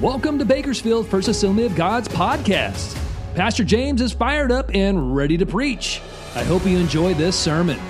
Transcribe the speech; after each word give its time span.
Welcome 0.00 0.38
to 0.38 0.44
Bakersfield 0.44 1.08
First 1.08 1.26
Assembly 1.26 1.66
of 1.66 1.74
God's 1.74 2.06
podcast. 2.06 2.96
Pastor 3.34 3.64
James 3.64 4.00
is 4.00 4.12
fired 4.12 4.52
up 4.52 4.70
and 4.72 5.16
ready 5.16 5.36
to 5.36 5.44
preach. 5.44 6.00
I 6.36 6.44
hope 6.44 6.64
you 6.64 6.78
enjoy 6.78 7.14
this 7.14 7.36
sermon. 7.36 7.80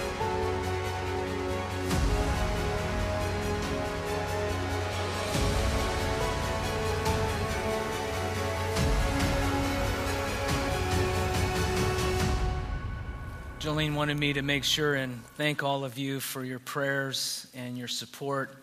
Jolene 13.61 13.95
wanted 13.95 14.19
me 14.19 14.33
to 14.33 14.41
make 14.41 14.65
sure 14.65 14.95
and 14.95 15.23
thank 15.37 15.63
all 15.63 15.85
of 15.85 15.99
you 15.99 16.21
for 16.21 16.43
your 16.43 16.59
prayers 16.59 17.47
and 17.53 17.77
your 17.77 17.87
support. 17.87 18.58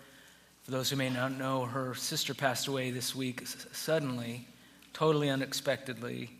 For 0.66 0.72
those 0.72 0.90
who 0.90 0.96
may 0.96 1.12
not 1.12 1.32
know, 1.32 1.66
her 1.66 1.94
sister 1.94 2.34
passed 2.34 2.66
away 2.66 2.90
this 2.90 3.14
week 3.14 3.44
suddenly, 3.72 4.48
totally 4.94 5.30
unexpectedly. 5.30 6.32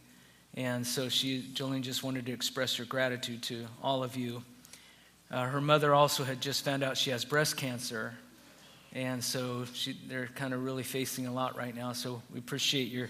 And 0.56 0.88
so 0.88 1.10
she, 1.10 1.44
Jolene 1.54 1.82
just 1.82 2.02
wanted 2.02 2.26
to 2.26 2.32
express 2.32 2.76
her 2.78 2.86
gratitude 2.86 3.44
to 3.44 3.68
all 3.84 4.04
of 4.04 4.16
you. 4.16 4.42
Uh, 5.30 5.46
her 5.46 5.62
mother 5.62 5.94
also 5.94 6.24
had 6.24 6.42
just 6.42 6.66
found 6.66 6.82
out 6.82 6.98
she 6.98 7.12
has 7.12 7.24
breast 7.24 7.56
cancer. 7.56 8.16
And 8.94 9.24
so 9.24 9.66
she, 9.74 9.96
they're 10.08 10.30
kind 10.34 10.56
of 10.56 10.64
really 10.64 10.82
facing 10.82 11.28
a 11.28 11.32
lot 11.32 11.56
right 11.56 11.76
now. 11.76 11.94
So 11.94 12.24
we 12.34 12.40
appreciate 12.40 12.92
your 12.92 13.10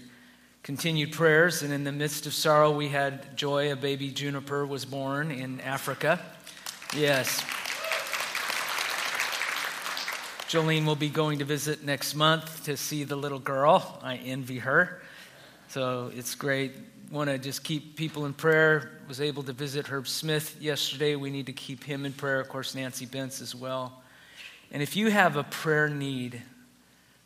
continued 0.62 1.12
prayers. 1.12 1.62
And 1.62 1.72
in 1.72 1.84
the 1.84 1.92
midst 1.92 2.26
of 2.26 2.34
sorrow, 2.34 2.70
we 2.72 2.88
had 2.88 3.38
joy. 3.38 3.72
A 3.72 3.76
baby 3.76 4.10
Juniper 4.10 4.66
was 4.66 4.84
born 4.84 5.30
in 5.30 5.62
Africa. 5.62 6.20
Yes. 6.94 7.42
Jolene 10.48 10.84
will 10.86 10.94
be 10.94 11.08
going 11.08 11.40
to 11.40 11.44
visit 11.44 11.82
next 11.82 12.14
month 12.14 12.64
to 12.64 12.76
see 12.76 13.02
the 13.02 13.16
little 13.16 13.40
girl. 13.40 13.98
I 14.00 14.16
envy 14.16 14.58
her. 14.58 15.02
So 15.68 16.12
it's 16.14 16.36
great. 16.36 16.72
Want 17.10 17.30
to 17.30 17.38
just 17.38 17.64
keep 17.64 17.96
people 17.96 18.26
in 18.26 18.32
prayer. 18.32 18.92
Was 19.08 19.20
able 19.20 19.42
to 19.42 19.52
visit 19.52 19.88
Herb 19.88 20.06
Smith 20.06 20.56
yesterday. 20.60 21.16
We 21.16 21.30
need 21.30 21.46
to 21.46 21.52
keep 21.52 21.82
him 21.82 22.06
in 22.06 22.12
prayer. 22.12 22.38
Of 22.38 22.48
course, 22.48 22.76
Nancy 22.76 23.06
Bentz 23.06 23.42
as 23.42 23.56
well. 23.56 24.00
And 24.70 24.84
if 24.84 24.94
you 24.94 25.10
have 25.10 25.34
a 25.34 25.42
prayer 25.42 25.88
need, 25.88 26.40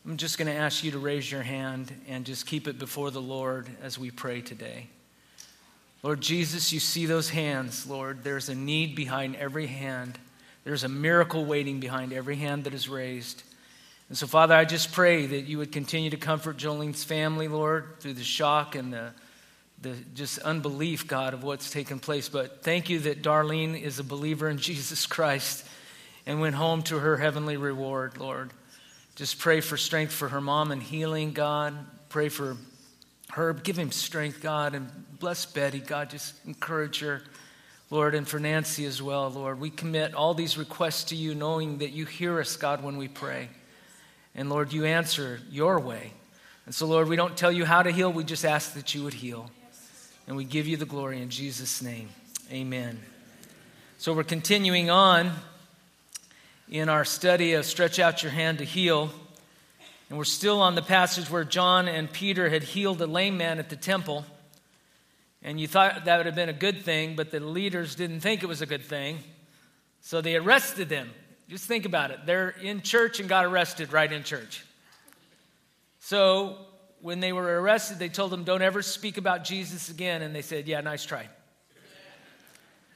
I'm 0.07 0.17
just 0.17 0.39
going 0.39 0.49
to 0.49 0.59
ask 0.59 0.83
you 0.83 0.93
to 0.93 0.99
raise 0.99 1.31
your 1.31 1.43
hand 1.43 1.93
and 2.09 2.25
just 2.25 2.47
keep 2.47 2.67
it 2.67 2.79
before 2.79 3.11
the 3.11 3.21
Lord 3.21 3.69
as 3.83 3.99
we 3.99 4.11
pray 4.11 4.41
today. 4.41 4.87
Lord 6.03 6.23
Jesus, 6.23 6.73
you 6.73 6.81
see 6.81 7.05
those 7.05 7.29
hands, 7.29 7.87
Lord. 7.87 8.25
There's 8.25 8.49
a 8.49 8.55
need 8.55 8.97
behind 8.97 9.37
every 9.37 9.67
hand, 9.67 10.19
there's 10.65 10.85
a 10.85 10.89
miracle 10.89 11.45
waiting 11.45 11.81
behind 11.81 12.13
every 12.13 12.37
hand 12.37 12.65
that 12.65 12.75
is 12.75 12.89
raised. 12.89 13.43
And 14.09 14.19
so, 14.19 14.27
Father, 14.27 14.55
I 14.55 14.65
just 14.65 14.93
pray 14.93 15.27
that 15.27 15.47
you 15.47 15.59
would 15.59 15.73
continue 15.73 16.11
to 16.11 16.17
comfort 16.17 16.57
Jolene's 16.57 17.05
family, 17.05 17.49
Lord, 17.49 18.01
through 18.01 18.15
the 18.15 18.25
shock 18.25 18.75
and 18.75 18.93
the, 18.93 19.13
the 19.81 19.95
just 20.15 20.39
unbelief, 20.41 21.07
God, 21.07 21.33
of 21.33 21.45
what's 21.45 21.71
taken 21.71 21.99
place. 21.99 22.29
But 22.29 22.63
thank 22.63 22.91
you 22.91 22.99
that 23.01 23.23
Darlene 23.23 23.81
is 23.81 23.99
a 23.99 24.05
believer 24.05 24.49
in 24.49 24.59
Jesus 24.59 25.07
Christ 25.07 25.67
and 26.27 26.41
went 26.41 26.57
home 26.57 26.83
to 26.83 26.99
her 26.99 27.17
heavenly 27.17 27.57
reward, 27.57 28.19
Lord. 28.19 28.51
Just 29.17 29.39
pray 29.39 29.61
for 29.61 29.77
strength 29.77 30.13
for 30.13 30.29
her 30.29 30.41
mom 30.41 30.71
and 30.73 30.83
healing, 30.83 31.33
God. 31.33 31.75
Pray 32.09 32.29
for 32.29 32.57
Herb. 33.31 33.63
Give 33.63 33.79
him 33.79 33.93
strength, 33.93 34.41
God. 34.41 34.75
And 34.75 34.89
bless 35.19 35.47
Betty, 35.47 35.79
God. 35.79 36.11
Just 36.11 36.35
encourage 36.47 37.01
her, 37.01 37.23
Lord. 37.91 38.15
And 38.15 38.27
for 38.27 38.39
Nancy 38.39 38.85
as 38.87 39.03
well, 39.03 39.29
Lord. 39.31 39.61
We 39.61 39.71
commit 39.71 40.15
all 40.15 40.33
these 40.33 40.57
requests 40.57 41.05
to 41.05 41.17
you, 41.17 41.35
knowing 41.35 41.79
that 41.79 41.91
you 41.91 42.07
hear 42.07 42.41
us, 42.41 42.57
God, 42.57 42.83
when 42.83 42.97
we 42.97 43.09
pray. 43.09 43.49
And 44.35 44.49
Lord, 44.49 44.73
you 44.73 44.85
answer 44.85 45.41
your 45.51 45.81
way. 45.81 46.13
And 46.67 46.75
so, 46.75 46.87
Lord, 46.87 47.09
we 47.09 47.17
don't 47.17 47.37
tell 47.37 47.51
you 47.51 47.65
how 47.65 47.83
to 47.83 47.91
heal, 47.91 48.13
we 48.13 48.25
just 48.25 48.45
ask 48.45 48.75
that 48.75 48.95
you 48.95 49.03
would 49.03 49.15
heal. 49.15 49.51
And 50.27 50.37
we 50.37 50.45
give 50.45 50.69
you 50.69 50.77
the 50.77 50.87
glory 50.87 51.21
in 51.21 51.29
Jesus' 51.31 51.83
name. 51.83 52.09
Amen. 52.53 53.01
So 53.99 54.13
we're 54.13 54.23
continuing 54.23 54.89
on 54.89 55.33
in 56.69 56.89
our 56.89 57.05
study 57.05 57.55
of 57.55 57.67
Stretch 57.67 57.99
Out 57.99 58.23
Your 58.23 58.31
Hand 58.31 58.59
to 58.59 58.65
Heal. 58.65 59.11
And 60.09 60.17
we're 60.17 60.25
still 60.25 60.61
on 60.61 60.77
the 60.77 60.83
passage 60.83 61.31
where 61.31 61.45
John 61.45 61.89
and 61.89 62.13
Peter 62.13 62.49
had 62.49 62.63
healed 62.63 63.03
a 63.03 63.07
lame 63.07 63.37
man 63.37 63.59
at 63.59 63.71
the 63.71 63.77
temple. 63.77 64.25
And 65.43 65.59
you 65.61 65.67
thought 65.67 66.05
that 66.05 66.17
would 66.19 66.27
have 66.27 66.35
been 66.35 66.49
a 66.49 66.55
good 66.55 66.83
thing, 66.83 67.17
but 67.17 67.31
the 67.31 67.41
leaders 67.41 67.95
didn't 67.95 68.21
think 68.21 68.43
it 68.43 68.47
was 68.47 68.61
a 68.61 68.67
good 68.67 68.85
thing. 68.85 69.19
So 70.01 70.21
they 70.21 70.37
arrested 70.37 70.89
them. 70.89 71.11
Just 71.49 71.67
think 71.67 71.85
about 71.85 72.11
it. 72.11 72.21
They're 72.27 72.51
in 72.51 72.83
church 72.83 73.21
and 73.21 73.29
got 73.29 73.45
arrested 73.45 73.93
right 73.93 74.11
in 74.11 74.23
church. 74.23 74.65
So 76.01 76.57
when 77.01 77.21
they 77.21 77.33
were 77.33 77.61
arrested, 77.61 77.99
they 77.99 78.09
told 78.09 78.31
them, 78.31 78.45
Don't 78.45 78.63
ever 78.63 78.83
speak 78.83 79.19
about 79.19 79.45
Jesus 79.45 79.89
again. 79.89 80.23
And 80.23 80.35
they 80.35 80.43
said, 80.43 80.69
Yeah, 80.69 80.81
nice 80.81 81.05
try. 81.05 81.29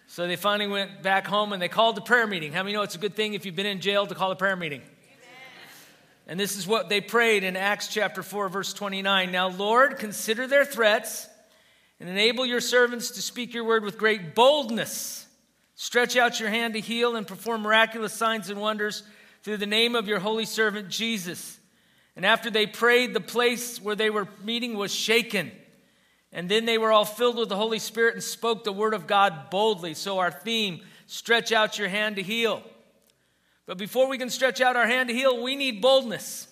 So 0.07 0.29
they 0.29 0.37
finally 0.37 0.71
went 0.71 1.03
back 1.03 1.27
home 1.27 1.53
and 1.53 1.61
they 1.61 1.69
called 1.69 1.97
the 1.97 2.01
prayer 2.01 2.27
meeting. 2.27 2.53
How 2.53 2.63
many 2.63 2.75
know 2.75 2.83
it's 2.83 2.95
a 2.95 2.99
good 2.99 3.17
thing 3.17 3.35
if 3.35 3.45
you've 3.45 3.57
been 3.57 3.67
in 3.67 3.81
jail 3.81 4.07
to 4.07 4.15
call 4.15 4.31
a 4.31 4.37
prayer 4.37 4.55
meeting? 4.55 4.83
And 6.27 6.39
this 6.39 6.57
is 6.57 6.67
what 6.67 6.89
they 6.89 7.01
prayed 7.01 7.45
in 7.45 7.57
Acts 7.57 7.89
chapter 7.89 8.23
4, 8.23 8.49
verse 8.49 8.73
29. 8.73 9.33
Now, 9.33 9.49
Lord, 9.49 9.99
consider 9.99 10.47
their 10.47 10.65
threats 10.65 11.29
and 12.05 12.13
enable 12.13 12.45
your 12.45 12.61
servants 12.61 13.13
to 13.13 13.23
speak 13.23 13.55
your 13.55 13.65
word 13.65 13.83
with 13.83 13.97
great 13.97 14.35
boldness. 14.35 15.27
Stretch 15.75 16.19
out 16.19 16.39
your 16.39 16.51
hand 16.51 16.75
to 16.75 16.81
heal 16.81 17.17
and 17.17 17.27
perform 17.27 17.63
miraculous 17.63 18.13
signs 18.13 18.51
and 18.51 18.61
wonders 18.61 19.05
through 19.43 19.57
the 19.57 19.65
name 19.65 19.95
of 19.95 20.07
your 20.07 20.19
holy 20.19 20.45
servant 20.45 20.91
Jesus. 20.91 21.59
And 22.15 22.27
after 22.27 22.51
they 22.51 22.67
prayed, 22.67 23.15
the 23.15 23.23
place 23.23 23.81
where 23.81 23.97
they 23.97 24.11
were 24.11 24.29
meeting 24.45 24.77
was 24.77 24.95
shaken. 24.95 25.51
And 26.31 26.47
then 26.47 26.67
they 26.67 26.77
were 26.77 26.93
all 26.93 27.07
filled 27.07 27.39
with 27.39 27.49
the 27.49 27.57
Holy 27.57 27.79
Spirit 27.79 28.13
and 28.13 28.23
spoke 28.23 28.65
the 28.65 28.71
word 28.71 28.93
of 28.93 29.07
God 29.07 29.49
boldly. 29.49 29.95
So, 29.95 30.19
our 30.19 30.31
theme 30.31 30.83
stretch 31.07 31.53
out 31.53 31.79
your 31.79 31.89
hand 31.89 32.17
to 32.17 32.23
heal. 32.23 32.63
But 33.65 33.79
before 33.79 34.11
we 34.11 34.19
can 34.19 34.29
stretch 34.29 34.61
out 34.61 34.77
our 34.77 34.87
hand 34.87 35.09
to 35.09 35.15
heal, 35.15 35.43
we 35.43 35.57
need 35.57 35.81
boldness. 35.81 36.49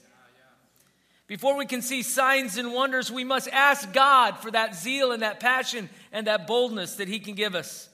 Before 1.33 1.57
we 1.57 1.65
can 1.65 1.81
see 1.81 2.03
signs 2.03 2.59
and 2.59 2.75
wonders, 2.75 3.11
we 3.11 3.25
must 3.25 3.49
ask 3.49 3.91
God 3.95 4.37
for 4.41 4.51
that 4.51 4.75
zeal 4.75 5.13
and 5.13 5.23
that 5.23 5.41
passion 5.41 5.89
and 6.13 6.27
that 6.27 6.47
boldness 6.47 6.97
that 6.97 7.09
He 7.09 7.21
can 7.21 7.35
give 7.35 7.55
us. 7.55 7.89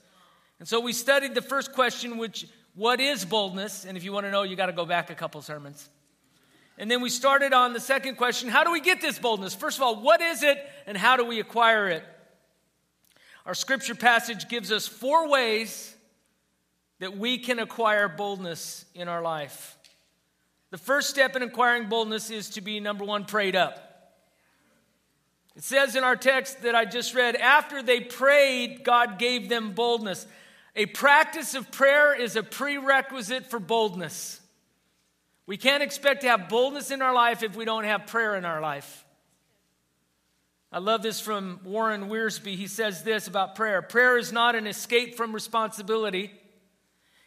And 0.58 0.66
so 0.66 0.80
we 0.80 0.92
studied 0.92 1.36
the 1.36 1.40
first 1.40 1.72
question, 1.72 2.18
which 2.18 2.48
what 2.74 2.98
is 2.98 3.24
boldness? 3.24 3.84
And 3.84 3.96
if 3.96 4.02
you 4.02 4.12
want 4.12 4.26
to 4.26 4.32
know, 4.32 4.42
you 4.42 4.56
got 4.56 4.66
to 4.66 4.72
go 4.72 4.84
back 4.84 5.10
a 5.10 5.14
couple 5.14 5.40
sermons. 5.40 5.88
And 6.78 6.90
then 6.90 7.00
we 7.00 7.10
started 7.10 7.52
on 7.52 7.74
the 7.74 7.78
second 7.78 8.16
question 8.16 8.48
how 8.48 8.64
do 8.64 8.72
we 8.72 8.80
get 8.80 9.00
this 9.00 9.20
boldness? 9.20 9.54
First 9.54 9.76
of 9.78 9.84
all, 9.84 10.02
what 10.02 10.20
is 10.20 10.42
it 10.42 10.58
and 10.88 10.96
how 10.96 11.16
do 11.16 11.24
we 11.24 11.38
acquire 11.38 11.86
it? 11.86 12.02
Our 13.46 13.54
scripture 13.54 13.94
passage 13.94 14.48
gives 14.48 14.72
us 14.72 14.88
four 14.88 15.28
ways 15.28 15.94
that 16.98 17.16
we 17.16 17.38
can 17.38 17.60
acquire 17.60 18.08
boldness 18.08 18.84
in 18.96 19.06
our 19.06 19.22
life. 19.22 19.77
The 20.70 20.78
first 20.78 21.08
step 21.08 21.34
in 21.34 21.42
acquiring 21.42 21.88
boldness 21.88 22.30
is 22.30 22.50
to 22.50 22.60
be, 22.60 22.80
number 22.80 23.04
one, 23.04 23.24
prayed 23.24 23.56
up. 23.56 23.84
It 25.56 25.64
says 25.64 25.96
in 25.96 26.04
our 26.04 26.14
text 26.14 26.62
that 26.62 26.74
I 26.74 26.84
just 26.84 27.14
read, 27.14 27.34
after 27.34 27.82
they 27.82 28.00
prayed, 28.00 28.84
God 28.84 29.18
gave 29.18 29.48
them 29.48 29.72
boldness. 29.72 30.26
A 30.76 30.86
practice 30.86 31.54
of 31.54 31.70
prayer 31.72 32.14
is 32.14 32.36
a 32.36 32.42
prerequisite 32.42 33.46
for 33.46 33.58
boldness. 33.58 34.40
We 35.46 35.56
can't 35.56 35.82
expect 35.82 36.20
to 36.20 36.28
have 36.28 36.48
boldness 36.48 36.90
in 36.90 37.02
our 37.02 37.14
life 37.14 37.42
if 37.42 37.56
we 37.56 37.64
don't 37.64 37.84
have 37.84 38.06
prayer 38.06 38.36
in 38.36 38.44
our 38.44 38.60
life. 38.60 39.04
I 40.70 40.78
love 40.78 41.02
this 41.02 41.20
from 41.20 41.60
Warren 41.64 42.10
Wiersbe. 42.10 42.54
He 42.54 42.66
says 42.66 43.02
this 43.02 43.26
about 43.26 43.54
prayer 43.54 43.80
prayer 43.80 44.18
is 44.18 44.32
not 44.32 44.54
an 44.54 44.66
escape 44.66 45.16
from 45.16 45.32
responsibility, 45.32 46.30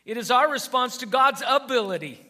it 0.05 0.17
is 0.17 0.31
our 0.31 0.49
response 0.49 0.97
to 0.97 1.05
God's 1.05 1.43
ability. 1.45 2.25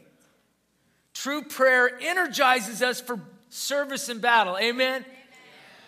True 1.14 1.44
prayer 1.44 1.92
energizes 2.02 2.81
us 2.81 3.02
for 3.02 3.19
service 3.50 4.10
and 4.10 4.22
battle. 4.22 4.58
Amen? 4.58 5.02
Amen? 5.02 5.06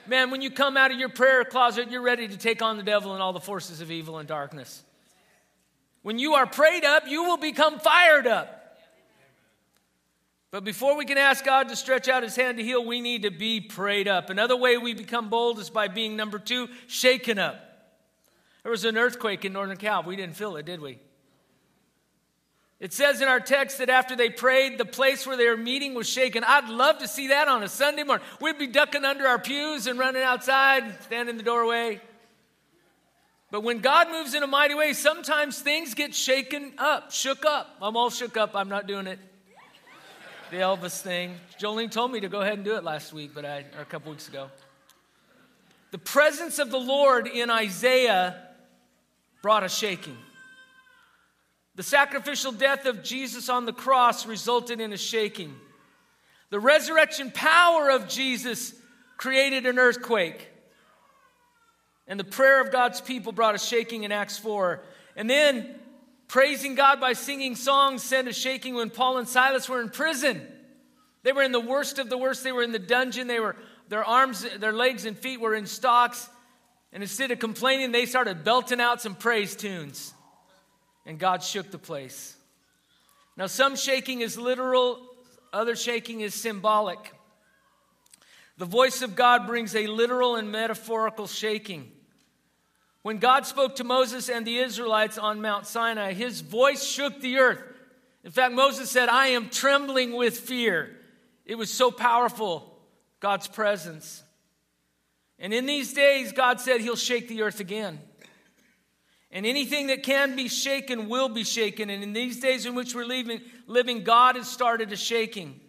Man, 0.05 0.31
when 0.31 0.41
you 0.41 0.51
come 0.51 0.75
out 0.75 0.91
of 0.91 0.99
your 0.99 1.09
prayer 1.09 1.45
closet, 1.45 1.89
you're 1.89 2.01
ready 2.01 2.27
to 2.27 2.37
take 2.37 2.61
on 2.61 2.77
the 2.77 2.83
devil 2.83 3.13
and 3.13 3.21
all 3.21 3.33
the 3.33 3.39
forces 3.39 3.79
of 3.79 3.89
evil 3.89 4.17
and 4.17 4.27
darkness. 4.27 4.83
When 6.01 6.19
you 6.19 6.33
are 6.33 6.45
prayed 6.45 6.83
up, 6.83 7.07
you 7.07 7.23
will 7.23 7.37
become 7.37 7.79
fired 7.79 8.27
up. 8.27 8.59
But 10.51 10.65
before 10.65 10.95
we 10.97 11.05
can 11.05 11.17
ask 11.17 11.43
God 11.43 11.69
to 11.69 11.75
stretch 11.75 12.07
out 12.07 12.21
his 12.21 12.35
hand 12.35 12.57
to 12.57 12.63
heal, 12.63 12.85
we 12.85 13.01
need 13.01 13.23
to 13.23 13.31
be 13.31 13.59
prayed 13.59 14.07
up. 14.07 14.29
Another 14.29 14.55
way 14.55 14.77
we 14.77 14.93
become 14.93 15.29
bold 15.29 15.57
is 15.57 15.69
by 15.69 15.87
being, 15.87 16.15
number 16.15 16.37
two, 16.37 16.67
shaken 16.85 17.39
up. 17.39 17.55
There 18.61 18.71
was 18.71 18.85
an 18.85 18.97
earthquake 18.97 19.45
in 19.45 19.53
Northern 19.53 19.77
Cal. 19.77 20.03
We 20.03 20.15
didn't 20.15 20.35
feel 20.35 20.55
it, 20.57 20.65
did 20.65 20.79
we? 20.79 20.99
It 22.83 22.91
says 22.91 23.21
in 23.21 23.29
our 23.29 23.39
text 23.39 23.77
that 23.77 23.89
after 23.89 24.13
they 24.13 24.29
prayed, 24.29 24.77
the 24.77 24.83
place 24.83 25.25
where 25.25 25.37
they 25.37 25.47
were 25.47 25.55
meeting 25.55 25.93
was 25.93 26.05
shaken. 26.05 26.43
I'd 26.43 26.67
love 26.67 26.97
to 26.97 27.07
see 27.07 27.29
that 27.29 27.47
on 27.47 27.63
a 27.63 27.69
Sunday 27.69 28.03
morning. 28.03 28.27
We'd 28.41 28.57
be 28.57 28.67
ducking 28.67 29.05
under 29.05 29.25
our 29.25 29.39
pews 29.39 29.87
and 29.87 29.97
running 29.97 30.21
outside, 30.21 31.01
standing 31.03 31.35
in 31.35 31.37
the 31.37 31.43
doorway. 31.43 32.01
But 33.51 33.63
when 33.63 33.79
God 33.79 34.11
moves 34.11 34.33
in 34.33 34.43
a 34.43 34.47
mighty 34.47 34.75
way, 34.75 34.91
sometimes 34.91 35.61
things 35.61 35.93
get 35.93 36.13
shaken 36.13 36.73
up, 36.77 37.13
shook 37.13 37.45
up. 37.45 37.73
I'm 37.81 37.95
all 37.95 38.09
shook 38.09 38.35
up. 38.35 38.53
I'm 38.53 38.67
not 38.67 38.85
doing 38.85 39.07
it. 39.07 39.19
the 40.51 40.57
Elvis 40.57 40.99
thing. 40.99 41.39
Jolene 41.57 41.89
told 41.89 42.11
me 42.11 42.19
to 42.19 42.27
go 42.27 42.41
ahead 42.41 42.55
and 42.55 42.65
do 42.65 42.75
it 42.75 42.83
last 42.83 43.13
week, 43.13 43.31
but 43.33 43.45
I, 43.45 43.63
or 43.77 43.83
a 43.83 43.85
couple 43.85 44.11
weeks 44.11 44.27
ago. 44.27 44.49
The 45.91 45.99
presence 45.99 46.59
of 46.59 46.69
the 46.69 46.81
Lord 46.81 47.27
in 47.27 47.49
Isaiah 47.49 48.41
brought 49.41 49.63
a 49.63 49.69
shaking. 49.69 50.17
The 51.75 51.83
sacrificial 51.83 52.51
death 52.51 52.85
of 52.85 53.03
Jesus 53.03 53.49
on 53.49 53.65
the 53.65 53.73
cross 53.73 54.25
resulted 54.25 54.79
in 54.79 54.93
a 54.93 54.97
shaking. 54.97 55.55
The 56.49 56.59
resurrection 56.59 57.31
power 57.31 57.89
of 57.89 58.07
Jesus 58.07 58.73
created 59.17 59.65
an 59.65 59.79
earthquake. 59.79 60.49
And 62.07 62.19
the 62.19 62.25
prayer 62.25 62.61
of 62.61 62.71
God's 62.71 63.01
people 63.01 63.31
brought 63.31 63.55
a 63.55 63.59
shaking 63.59 64.03
in 64.03 64.11
Acts 64.11 64.37
4. 64.37 64.83
And 65.15 65.29
then 65.29 65.73
praising 66.27 66.75
God 66.75 66.99
by 66.99 67.13
singing 67.13 67.55
songs 67.55 68.03
sent 68.03 68.27
a 68.27 68.33
shaking 68.33 68.75
when 68.75 68.89
Paul 68.89 69.17
and 69.17 69.27
Silas 69.27 69.67
were 69.67 69.81
in 69.81 69.89
prison. 69.89 70.45
They 71.23 71.31
were 71.31 71.43
in 71.43 71.53
the 71.53 71.59
worst 71.59 71.99
of 71.99 72.09
the 72.09 72.17
worst. 72.17 72.43
They 72.43 72.51
were 72.51 72.63
in 72.63 72.71
the 72.71 72.79
dungeon. 72.79 73.27
They 73.27 73.39
were 73.39 73.55
their 73.89 74.03
arms, 74.03 74.45
their 74.59 74.73
legs 74.73 75.05
and 75.05 75.17
feet 75.17 75.39
were 75.39 75.55
in 75.55 75.65
stocks. 75.65 76.29
And 76.91 77.01
instead 77.01 77.31
of 77.31 77.39
complaining, 77.39 77.91
they 77.91 78.05
started 78.05 78.43
belting 78.43 78.79
out 78.79 79.01
some 79.01 79.15
praise 79.15 79.55
tunes. 79.55 80.13
And 81.05 81.19
God 81.19 81.43
shook 81.43 81.71
the 81.71 81.77
place. 81.77 82.35
Now, 83.35 83.47
some 83.47 83.75
shaking 83.75 84.21
is 84.21 84.37
literal, 84.37 84.99
other 85.51 85.75
shaking 85.75 86.21
is 86.21 86.33
symbolic. 86.33 87.13
The 88.57 88.65
voice 88.65 89.01
of 89.01 89.15
God 89.15 89.47
brings 89.47 89.75
a 89.75 89.87
literal 89.87 90.35
and 90.35 90.51
metaphorical 90.51 91.27
shaking. 91.27 91.91
When 93.01 93.17
God 93.17 93.45
spoke 93.45 93.75
to 93.77 93.83
Moses 93.83 94.29
and 94.29 94.45
the 94.45 94.59
Israelites 94.59 95.17
on 95.17 95.41
Mount 95.41 95.65
Sinai, 95.65 96.13
his 96.13 96.41
voice 96.41 96.83
shook 96.83 97.19
the 97.19 97.37
earth. 97.37 97.61
In 98.23 98.31
fact, 98.31 98.53
Moses 98.53 98.89
said, 98.89 99.09
I 99.09 99.27
am 99.29 99.49
trembling 99.49 100.15
with 100.15 100.39
fear. 100.39 100.95
It 101.45 101.55
was 101.55 101.73
so 101.73 101.91
powerful, 101.91 102.79
God's 103.19 103.47
presence. 103.47 104.23
And 105.37 105.53
in 105.53 105.65
these 105.65 105.93
days, 105.93 106.31
God 106.31 106.61
said 106.61 106.79
he'll 106.79 106.95
shake 106.95 107.27
the 107.27 107.41
earth 107.41 107.59
again. 107.59 107.99
And 109.33 109.47
anything 109.47 109.87
that 109.87 110.03
can 110.03 110.35
be 110.35 110.47
shaken 110.47 111.09
will 111.09 111.27
be 111.27 111.43
shaken. 111.43 111.89
And 111.89 112.03
in 112.03 112.13
these 112.13 112.39
days 112.39 112.67
in 112.67 112.75
which 112.75 112.93
we're 112.93 113.03
living, 113.03 113.41
living 113.65 114.03
God 114.03 114.35
has 114.35 114.47
started 114.47 114.91
a 114.91 114.95
shaking. 114.95 115.59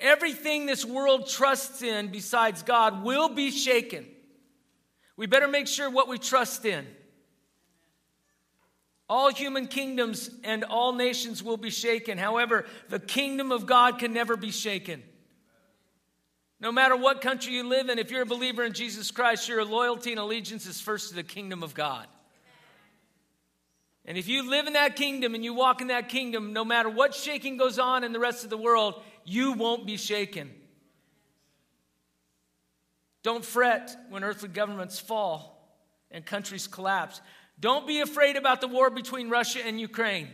Everything 0.00 0.66
this 0.66 0.84
world 0.84 1.28
trusts 1.28 1.82
in 1.82 2.08
besides 2.08 2.64
God 2.64 3.04
will 3.04 3.28
be 3.28 3.52
shaken. 3.52 4.04
We 5.16 5.26
better 5.26 5.46
make 5.46 5.68
sure 5.68 5.88
what 5.88 6.08
we 6.08 6.18
trust 6.18 6.64
in. 6.64 6.84
All 9.08 9.30
human 9.32 9.68
kingdoms 9.68 10.28
and 10.42 10.64
all 10.64 10.94
nations 10.94 11.44
will 11.44 11.56
be 11.56 11.70
shaken. 11.70 12.18
However, 12.18 12.66
the 12.88 12.98
kingdom 12.98 13.52
of 13.52 13.66
God 13.66 14.00
can 14.00 14.12
never 14.12 14.36
be 14.36 14.50
shaken. 14.50 15.00
No 16.58 16.72
matter 16.72 16.96
what 16.96 17.20
country 17.20 17.52
you 17.52 17.68
live 17.68 17.88
in, 17.88 18.00
if 18.00 18.10
you're 18.10 18.22
a 18.22 18.26
believer 18.26 18.64
in 18.64 18.72
Jesus 18.72 19.12
Christ, 19.12 19.48
your 19.48 19.64
loyalty 19.64 20.10
and 20.10 20.18
allegiance 20.18 20.66
is 20.66 20.80
first 20.80 21.10
to 21.10 21.14
the 21.14 21.22
kingdom 21.22 21.62
of 21.62 21.72
God. 21.72 22.08
And 24.06 24.18
if 24.18 24.28
you 24.28 24.48
live 24.48 24.66
in 24.66 24.74
that 24.74 24.96
kingdom 24.96 25.34
and 25.34 25.42
you 25.42 25.54
walk 25.54 25.80
in 25.80 25.86
that 25.86 26.08
kingdom, 26.08 26.52
no 26.52 26.64
matter 26.64 26.90
what 26.90 27.14
shaking 27.14 27.56
goes 27.56 27.78
on 27.78 28.04
in 28.04 28.12
the 28.12 28.18
rest 28.18 28.44
of 28.44 28.50
the 28.50 28.58
world, 28.58 29.02
you 29.24 29.52
won't 29.52 29.86
be 29.86 29.96
shaken. 29.96 30.50
Don't 33.22 33.44
fret 33.44 33.96
when 34.10 34.22
earthly 34.22 34.50
governments 34.50 35.00
fall 35.00 35.78
and 36.10 36.26
countries 36.26 36.66
collapse. 36.66 37.22
Don't 37.58 37.86
be 37.86 38.00
afraid 38.00 38.36
about 38.36 38.60
the 38.60 38.68
war 38.68 38.90
between 38.90 39.30
Russia 39.30 39.60
and 39.64 39.80
Ukraine. 39.80 40.28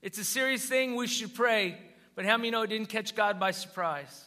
It's 0.00 0.16
a 0.16 0.24
serious 0.24 0.64
thing. 0.64 0.96
We 0.96 1.06
should 1.06 1.34
pray. 1.34 1.76
But 2.14 2.24
how 2.24 2.38
many 2.38 2.50
know 2.50 2.62
it 2.62 2.68
didn't 2.68 2.88
catch 2.88 3.14
God 3.14 3.38
by 3.38 3.50
surprise? 3.50 4.24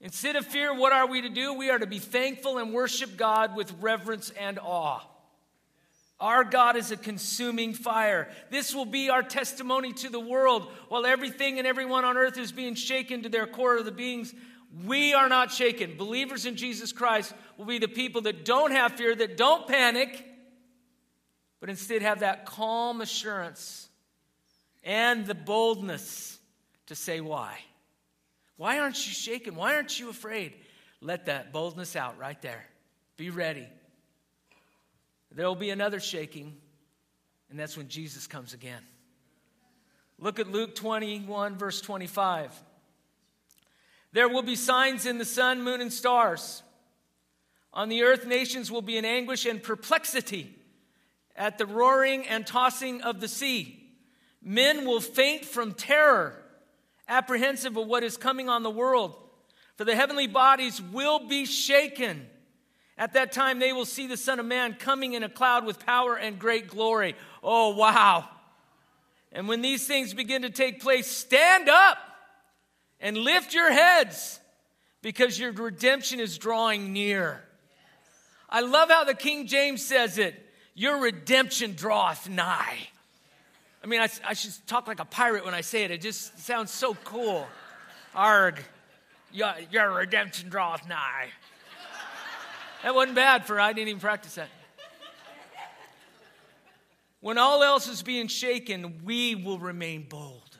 Instead 0.00 0.36
of 0.36 0.46
fear, 0.46 0.74
what 0.74 0.92
are 0.92 1.06
we 1.06 1.20
to 1.22 1.28
do? 1.28 1.54
We 1.54 1.70
are 1.70 1.78
to 1.78 1.86
be 1.86 1.98
thankful 1.98 2.58
and 2.58 2.72
worship 2.72 3.16
God 3.18 3.54
with 3.54 3.72
reverence 3.80 4.30
and 4.30 4.58
awe. 4.58 5.00
Our 6.20 6.44
God 6.44 6.76
is 6.76 6.90
a 6.90 6.96
consuming 6.96 7.74
fire. 7.74 8.28
This 8.50 8.74
will 8.74 8.84
be 8.84 9.10
our 9.10 9.22
testimony 9.22 9.92
to 9.94 10.08
the 10.08 10.20
world. 10.20 10.70
While 10.88 11.06
everything 11.06 11.58
and 11.58 11.66
everyone 11.66 12.04
on 12.04 12.16
earth 12.16 12.38
is 12.38 12.52
being 12.52 12.74
shaken 12.74 13.22
to 13.22 13.28
their 13.28 13.46
core 13.46 13.78
of 13.78 13.84
the 13.84 13.92
beings, 13.92 14.32
we 14.84 15.12
are 15.12 15.28
not 15.28 15.52
shaken. 15.52 15.96
Believers 15.96 16.46
in 16.46 16.56
Jesus 16.56 16.92
Christ 16.92 17.32
will 17.56 17.64
be 17.64 17.78
the 17.78 17.88
people 17.88 18.22
that 18.22 18.44
don't 18.44 18.70
have 18.70 18.92
fear, 18.92 19.14
that 19.14 19.36
don't 19.36 19.66
panic, 19.66 20.24
but 21.60 21.68
instead 21.68 22.02
have 22.02 22.20
that 22.20 22.46
calm 22.46 23.00
assurance 23.00 23.88
and 24.84 25.26
the 25.26 25.34
boldness 25.34 26.38
to 26.86 26.94
say, 26.94 27.20
Why? 27.20 27.58
Why 28.56 28.78
aren't 28.78 29.04
you 29.06 29.12
shaken? 29.12 29.56
Why 29.56 29.74
aren't 29.74 29.98
you 29.98 30.10
afraid? 30.10 30.54
Let 31.00 31.26
that 31.26 31.52
boldness 31.52 31.96
out 31.96 32.18
right 32.18 32.40
there. 32.40 32.64
Be 33.16 33.30
ready. 33.30 33.66
There 35.34 35.46
will 35.46 35.56
be 35.56 35.70
another 35.70 36.00
shaking, 36.00 36.56
and 37.50 37.58
that's 37.58 37.76
when 37.76 37.88
Jesus 37.88 38.26
comes 38.26 38.54
again. 38.54 38.82
Look 40.18 40.38
at 40.38 40.48
Luke 40.48 40.74
21, 40.76 41.56
verse 41.56 41.80
25. 41.80 42.52
There 44.12 44.28
will 44.28 44.42
be 44.42 44.54
signs 44.54 45.06
in 45.06 45.18
the 45.18 45.24
sun, 45.24 45.62
moon, 45.62 45.80
and 45.80 45.92
stars. 45.92 46.62
On 47.72 47.88
the 47.88 48.04
earth, 48.04 48.26
nations 48.26 48.70
will 48.70 48.82
be 48.82 48.96
in 48.96 49.04
anguish 49.04 49.44
and 49.44 49.60
perplexity 49.60 50.54
at 51.34 51.58
the 51.58 51.66
roaring 51.66 52.24
and 52.28 52.46
tossing 52.46 53.02
of 53.02 53.20
the 53.20 53.26
sea. 53.26 53.90
Men 54.40 54.86
will 54.86 55.00
faint 55.00 55.44
from 55.44 55.72
terror, 55.72 56.40
apprehensive 57.08 57.76
of 57.76 57.88
what 57.88 58.04
is 58.04 58.16
coming 58.16 58.48
on 58.48 58.62
the 58.62 58.70
world. 58.70 59.16
For 59.76 59.84
the 59.84 59.96
heavenly 59.96 60.28
bodies 60.28 60.80
will 60.80 61.26
be 61.26 61.44
shaken. 61.44 62.26
At 62.96 63.14
that 63.14 63.32
time, 63.32 63.58
they 63.58 63.72
will 63.72 63.84
see 63.84 64.06
the 64.06 64.16
Son 64.16 64.38
of 64.38 64.46
Man 64.46 64.74
coming 64.74 65.14
in 65.14 65.22
a 65.22 65.28
cloud 65.28 65.66
with 65.66 65.84
power 65.84 66.16
and 66.16 66.38
great 66.38 66.68
glory. 66.68 67.16
Oh, 67.42 67.74
wow. 67.74 68.28
And 69.32 69.48
when 69.48 69.62
these 69.62 69.86
things 69.86 70.14
begin 70.14 70.42
to 70.42 70.50
take 70.50 70.80
place, 70.80 71.08
stand 71.08 71.68
up 71.68 71.98
and 73.00 73.18
lift 73.18 73.52
your 73.52 73.72
heads 73.72 74.38
because 75.02 75.38
your 75.38 75.52
redemption 75.52 76.20
is 76.20 76.38
drawing 76.38 76.92
near. 76.92 77.42
I 78.48 78.60
love 78.60 78.90
how 78.90 79.02
the 79.02 79.14
King 79.14 79.46
James 79.46 79.84
says 79.84 80.18
it 80.18 80.40
your 80.74 81.00
redemption 81.00 81.74
draweth 81.74 82.28
nigh. 82.28 82.78
I 83.82 83.86
mean, 83.86 84.00
I, 84.00 84.08
I, 84.26 84.34
should 84.34 84.54
talk 84.66 84.88
like 84.88 84.98
a 84.98 85.04
pirate 85.04 85.44
when 85.44 85.54
I 85.54 85.60
say 85.60 85.84
it. 85.84 85.90
It 85.90 86.00
just 86.00 86.40
sounds 86.40 86.72
so 86.72 86.96
cool. 87.04 87.46
Arg, 88.14 88.58
your, 89.32 89.52
your 89.70 89.94
redemption 89.94 90.48
draweth 90.48 90.88
nigh. 90.88 91.28
That 92.84 92.94
wasn't 92.94 93.14
bad 93.14 93.46
for 93.46 93.58
I 93.58 93.72
didn't 93.72 93.88
even 93.88 94.00
practice 94.00 94.34
that. 94.34 94.50
When 97.20 97.38
all 97.38 97.62
else 97.62 97.88
is 97.88 98.02
being 98.02 98.28
shaken, 98.28 99.00
we 99.04 99.34
will 99.34 99.58
remain 99.58 100.06
bold 100.06 100.58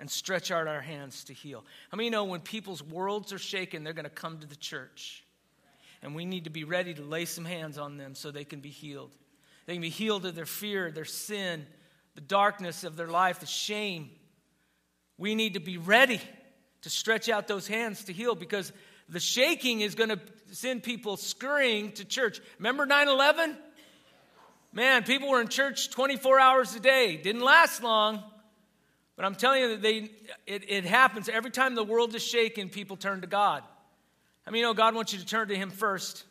and 0.00 0.10
stretch 0.10 0.50
out 0.50 0.66
our 0.66 0.80
hands 0.80 1.22
to 1.24 1.32
heal. 1.32 1.64
How 1.92 1.96
many 1.96 2.10
know 2.10 2.24
when 2.24 2.40
people's 2.40 2.82
worlds 2.82 3.32
are 3.32 3.38
shaken, 3.38 3.84
they're 3.84 3.92
going 3.92 4.02
to 4.02 4.10
come 4.10 4.40
to 4.40 4.48
the 4.48 4.56
church? 4.56 5.24
And 6.02 6.16
we 6.16 6.24
need 6.24 6.42
to 6.42 6.50
be 6.50 6.64
ready 6.64 6.92
to 6.92 7.02
lay 7.02 7.24
some 7.24 7.44
hands 7.44 7.78
on 7.78 7.98
them 7.98 8.16
so 8.16 8.32
they 8.32 8.42
can 8.42 8.58
be 8.58 8.70
healed. 8.70 9.12
They 9.66 9.74
can 9.74 9.82
be 9.82 9.90
healed 9.90 10.26
of 10.26 10.34
their 10.34 10.44
fear, 10.44 10.90
their 10.90 11.04
sin, 11.04 11.66
the 12.16 12.20
darkness 12.20 12.82
of 12.82 12.96
their 12.96 13.06
life, 13.06 13.38
the 13.38 13.46
shame. 13.46 14.10
We 15.18 15.36
need 15.36 15.54
to 15.54 15.60
be 15.60 15.78
ready 15.78 16.20
to 16.80 16.90
stretch 16.90 17.28
out 17.28 17.46
those 17.46 17.68
hands 17.68 18.06
to 18.06 18.12
heal 18.12 18.34
because 18.34 18.72
the 19.08 19.20
shaking 19.20 19.80
is 19.80 19.94
going 19.94 20.10
to 20.10 20.20
send 20.52 20.82
people 20.82 21.16
scurrying 21.16 21.92
to 21.92 22.04
church. 22.04 22.40
Remember 22.58 22.86
9 22.86 23.08
11? 23.08 23.56
Man, 24.72 25.02
people 25.04 25.28
were 25.28 25.40
in 25.40 25.48
church 25.48 25.90
24 25.90 26.40
hours 26.40 26.74
a 26.74 26.80
day. 26.80 27.16
Didn't 27.16 27.42
last 27.42 27.82
long, 27.82 28.22
but 29.16 29.24
I'm 29.26 29.34
telling 29.34 29.60
you 29.60 29.68
that 29.70 29.82
they, 29.82 30.10
it, 30.46 30.64
it 30.68 30.84
happens. 30.84 31.28
Every 31.28 31.50
time 31.50 31.74
the 31.74 31.84
world 31.84 32.14
is 32.14 32.22
shaken, 32.22 32.70
people 32.70 32.96
turn 32.96 33.20
to 33.20 33.26
God. 33.26 33.62
I 34.46 34.50
mean, 34.50 34.60
you 34.60 34.66
know, 34.66 34.74
God 34.74 34.94
wants 34.94 35.12
you 35.12 35.18
to 35.18 35.26
turn 35.26 35.48
to 35.48 35.56
Him 35.56 35.70
first. 35.70 36.24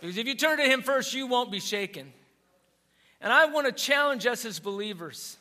Because 0.00 0.16
if 0.16 0.26
you 0.26 0.34
turn 0.34 0.58
to 0.58 0.64
Him 0.64 0.82
first, 0.82 1.12
you 1.12 1.26
won't 1.26 1.52
be 1.52 1.60
shaken. 1.60 2.12
And 3.20 3.32
I 3.32 3.46
want 3.46 3.66
to 3.66 3.72
challenge 3.72 4.26
us 4.26 4.44
as 4.44 4.58
believers. 4.58 5.36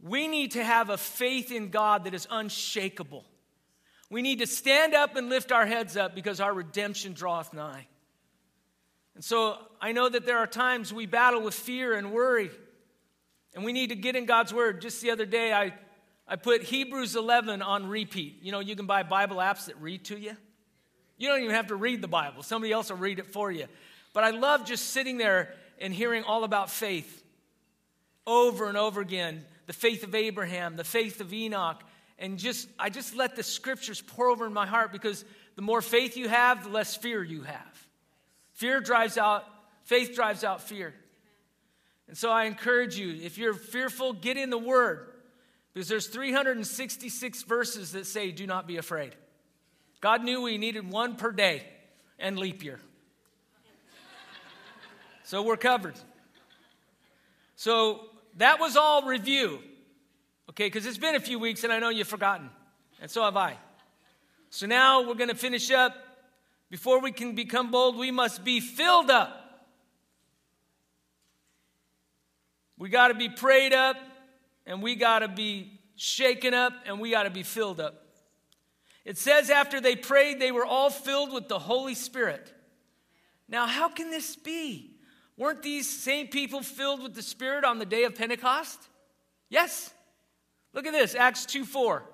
We 0.00 0.28
need 0.28 0.52
to 0.52 0.64
have 0.64 0.90
a 0.90 0.96
faith 0.96 1.50
in 1.50 1.70
God 1.70 2.04
that 2.04 2.14
is 2.14 2.26
unshakable. 2.30 3.24
We 4.10 4.22
need 4.22 4.38
to 4.38 4.46
stand 4.46 4.94
up 4.94 5.16
and 5.16 5.28
lift 5.28 5.52
our 5.52 5.66
heads 5.66 5.96
up 5.96 6.14
because 6.14 6.40
our 6.40 6.52
redemption 6.52 7.12
draweth 7.12 7.52
nigh. 7.52 7.86
And 9.14 9.24
so 9.24 9.58
I 9.80 9.92
know 9.92 10.08
that 10.08 10.24
there 10.24 10.38
are 10.38 10.46
times 10.46 10.92
we 10.92 11.06
battle 11.06 11.42
with 11.42 11.54
fear 11.54 11.94
and 11.94 12.12
worry, 12.12 12.50
and 13.54 13.64
we 13.64 13.72
need 13.72 13.88
to 13.88 13.96
get 13.96 14.16
in 14.16 14.26
God's 14.26 14.54
Word. 14.54 14.80
Just 14.80 15.02
the 15.02 15.10
other 15.10 15.26
day, 15.26 15.52
I, 15.52 15.74
I 16.26 16.36
put 16.36 16.62
Hebrews 16.62 17.16
11 17.16 17.60
on 17.60 17.88
repeat. 17.88 18.38
You 18.42 18.52
know, 18.52 18.60
you 18.60 18.76
can 18.76 18.86
buy 18.86 19.02
Bible 19.02 19.38
apps 19.38 19.66
that 19.66 19.80
read 19.80 20.04
to 20.06 20.18
you. 20.18 20.36
You 21.18 21.28
don't 21.28 21.40
even 21.42 21.54
have 21.54 21.66
to 21.66 21.76
read 21.76 22.00
the 22.00 22.08
Bible, 22.08 22.42
somebody 22.42 22.72
else 22.72 22.90
will 22.90 22.98
read 22.98 23.18
it 23.18 23.26
for 23.26 23.50
you. 23.50 23.66
But 24.14 24.24
I 24.24 24.30
love 24.30 24.64
just 24.64 24.90
sitting 24.90 25.18
there 25.18 25.54
and 25.80 25.92
hearing 25.92 26.22
all 26.22 26.44
about 26.44 26.70
faith 26.70 27.24
over 28.26 28.68
and 28.68 28.76
over 28.76 29.00
again 29.00 29.44
the 29.66 29.72
faith 29.72 30.02
of 30.02 30.14
Abraham, 30.14 30.76
the 30.76 30.84
faith 30.84 31.20
of 31.20 31.32
Enoch, 31.32 31.82
and 32.18 32.38
just 32.38 32.68
I 32.78 32.90
just 32.90 33.14
let 33.14 33.36
the 33.36 33.42
scriptures 33.42 34.00
pour 34.00 34.28
over 34.28 34.46
in 34.46 34.52
my 34.52 34.66
heart 34.66 34.92
because 34.92 35.24
the 35.56 35.62
more 35.62 35.82
faith 35.82 36.16
you 36.16 36.28
have, 36.28 36.64
the 36.64 36.70
less 36.70 36.96
fear 36.96 37.22
you 37.22 37.42
have. 37.42 37.86
Fear 38.54 38.80
drives 38.80 39.16
out, 39.16 39.44
faith 39.84 40.14
drives 40.14 40.44
out 40.44 40.62
fear. 40.62 40.94
And 42.08 42.16
so 42.16 42.30
I 42.30 42.44
encourage 42.44 42.96
you, 42.96 43.10
if 43.22 43.38
you're 43.38 43.54
fearful, 43.54 44.14
get 44.14 44.36
in 44.36 44.50
the 44.50 44.58
word. 44.58 45.06
Because 45.74 45.88
there's 45.88 46.06
366 46.08 47.42
verses 47.42 47.92
that 47.92 48.06
say, 48.06 48.32
do 48.32 48.46
not 48.46 48.66
be 48.66 48.78
afraid. 48.78 49.14
God 50.00 50.24
knew 50.24 50.42
we 50.42 50.58
needed 50.58 50.90
one 50.90 51.16
per 51.16 51.30
day 51.30 51.62
and 52.18 52.38
leap 52.38 52.64
year. 52.64 52.80
So 55.24 55.42
we're 55.42 55.58
covered. 55.58 55.94
So 57.56 58.06
that 58.38 58.58
was 58.58 58.76
all 58.76 59.02
review. 59.02 59.60
Okay, 60.50 60.66
because 60.66 60.86
it's 60.86 60.98
been 60.98 61.14
a 61.14 61.20
few 61.20 61.38
weeks 61.38 61.64
and 61.64 61.72
I 61.72 61.78
know 61.78 61.90
you've 61.90 62.08
forgotten. 62.08 62.50
And 63.00 63.10
so 63.10 63.22
have 63.24 63.36
I. 63.36 63.56
So 64.50 64.66
now 64.66 65.06
we're 65.06 65.14
going 65.14 65.28
to 65.28 65.36
finish 65.36 65.70
up. 65.70 65.94
Before 66.70 67.00
we 67.00 67.12
can 67.12 67.34
become 67.34 67.70
bold, 67.70 67.96
we 67.96 68.10
must 68.10 68.44
be 68.44 68.60
filled 68.60 69.10
up. 69.10 69.44
We 72.78 72.88
got 72.88 73.08
to 73.08 73.14
be 73.14 73.28
prayed 73.28 73.72
up 73.72 73.96
and 74.66 74.82
we 74.82 74.94
got 74.94 75.20
to 75.20 75.28
be 75.28 75.80
shaken 75.96 76.54
up 76.54 76.72
and 76.86 77.00
we 77.00 77.10
got 77.10 77.24
to 77.24 77.30
be 77.30 77.42
filled 77.42 77.80
up. 77.80 78.04
It 79.04 79.16
says 79.16 79.50
after 79.50 79.80
they 79.80 79.96
prayed, 79.96 80.38
they 80.40 80.52
were 80.52 80.66
all 80.66 80.90
filled 80.90 81.32
with 81.32 81.48
the 81.48 81.58
Holy 81.58 81.94
Spirit. 81.94 82.52
Now, 83.48 83.66
how 83.66 83.88
can 83.88 84.10
this 84.10 84.36
be? 84.36 84.92
Weren't 85.36 85.62
these 85.62 85.88
same 85.88 86.28
people 86.28 86.62
filled 86.62 87.02
with 87.02 87.14
the 87.14 87.22
Spirit 87.22 87.64
on 87.64 87.78
the 87.78 87.86
day 87.86 88.04
of 88.04 88.14
Pentecost? 88.14 88.78
Yes. 89.48 89.92
Look 90.78 90.86
at 90.86 90.92
this 90.92 91.16
Acts 91.16 91.44
2 91.46 91.64
4. 91.64 92.04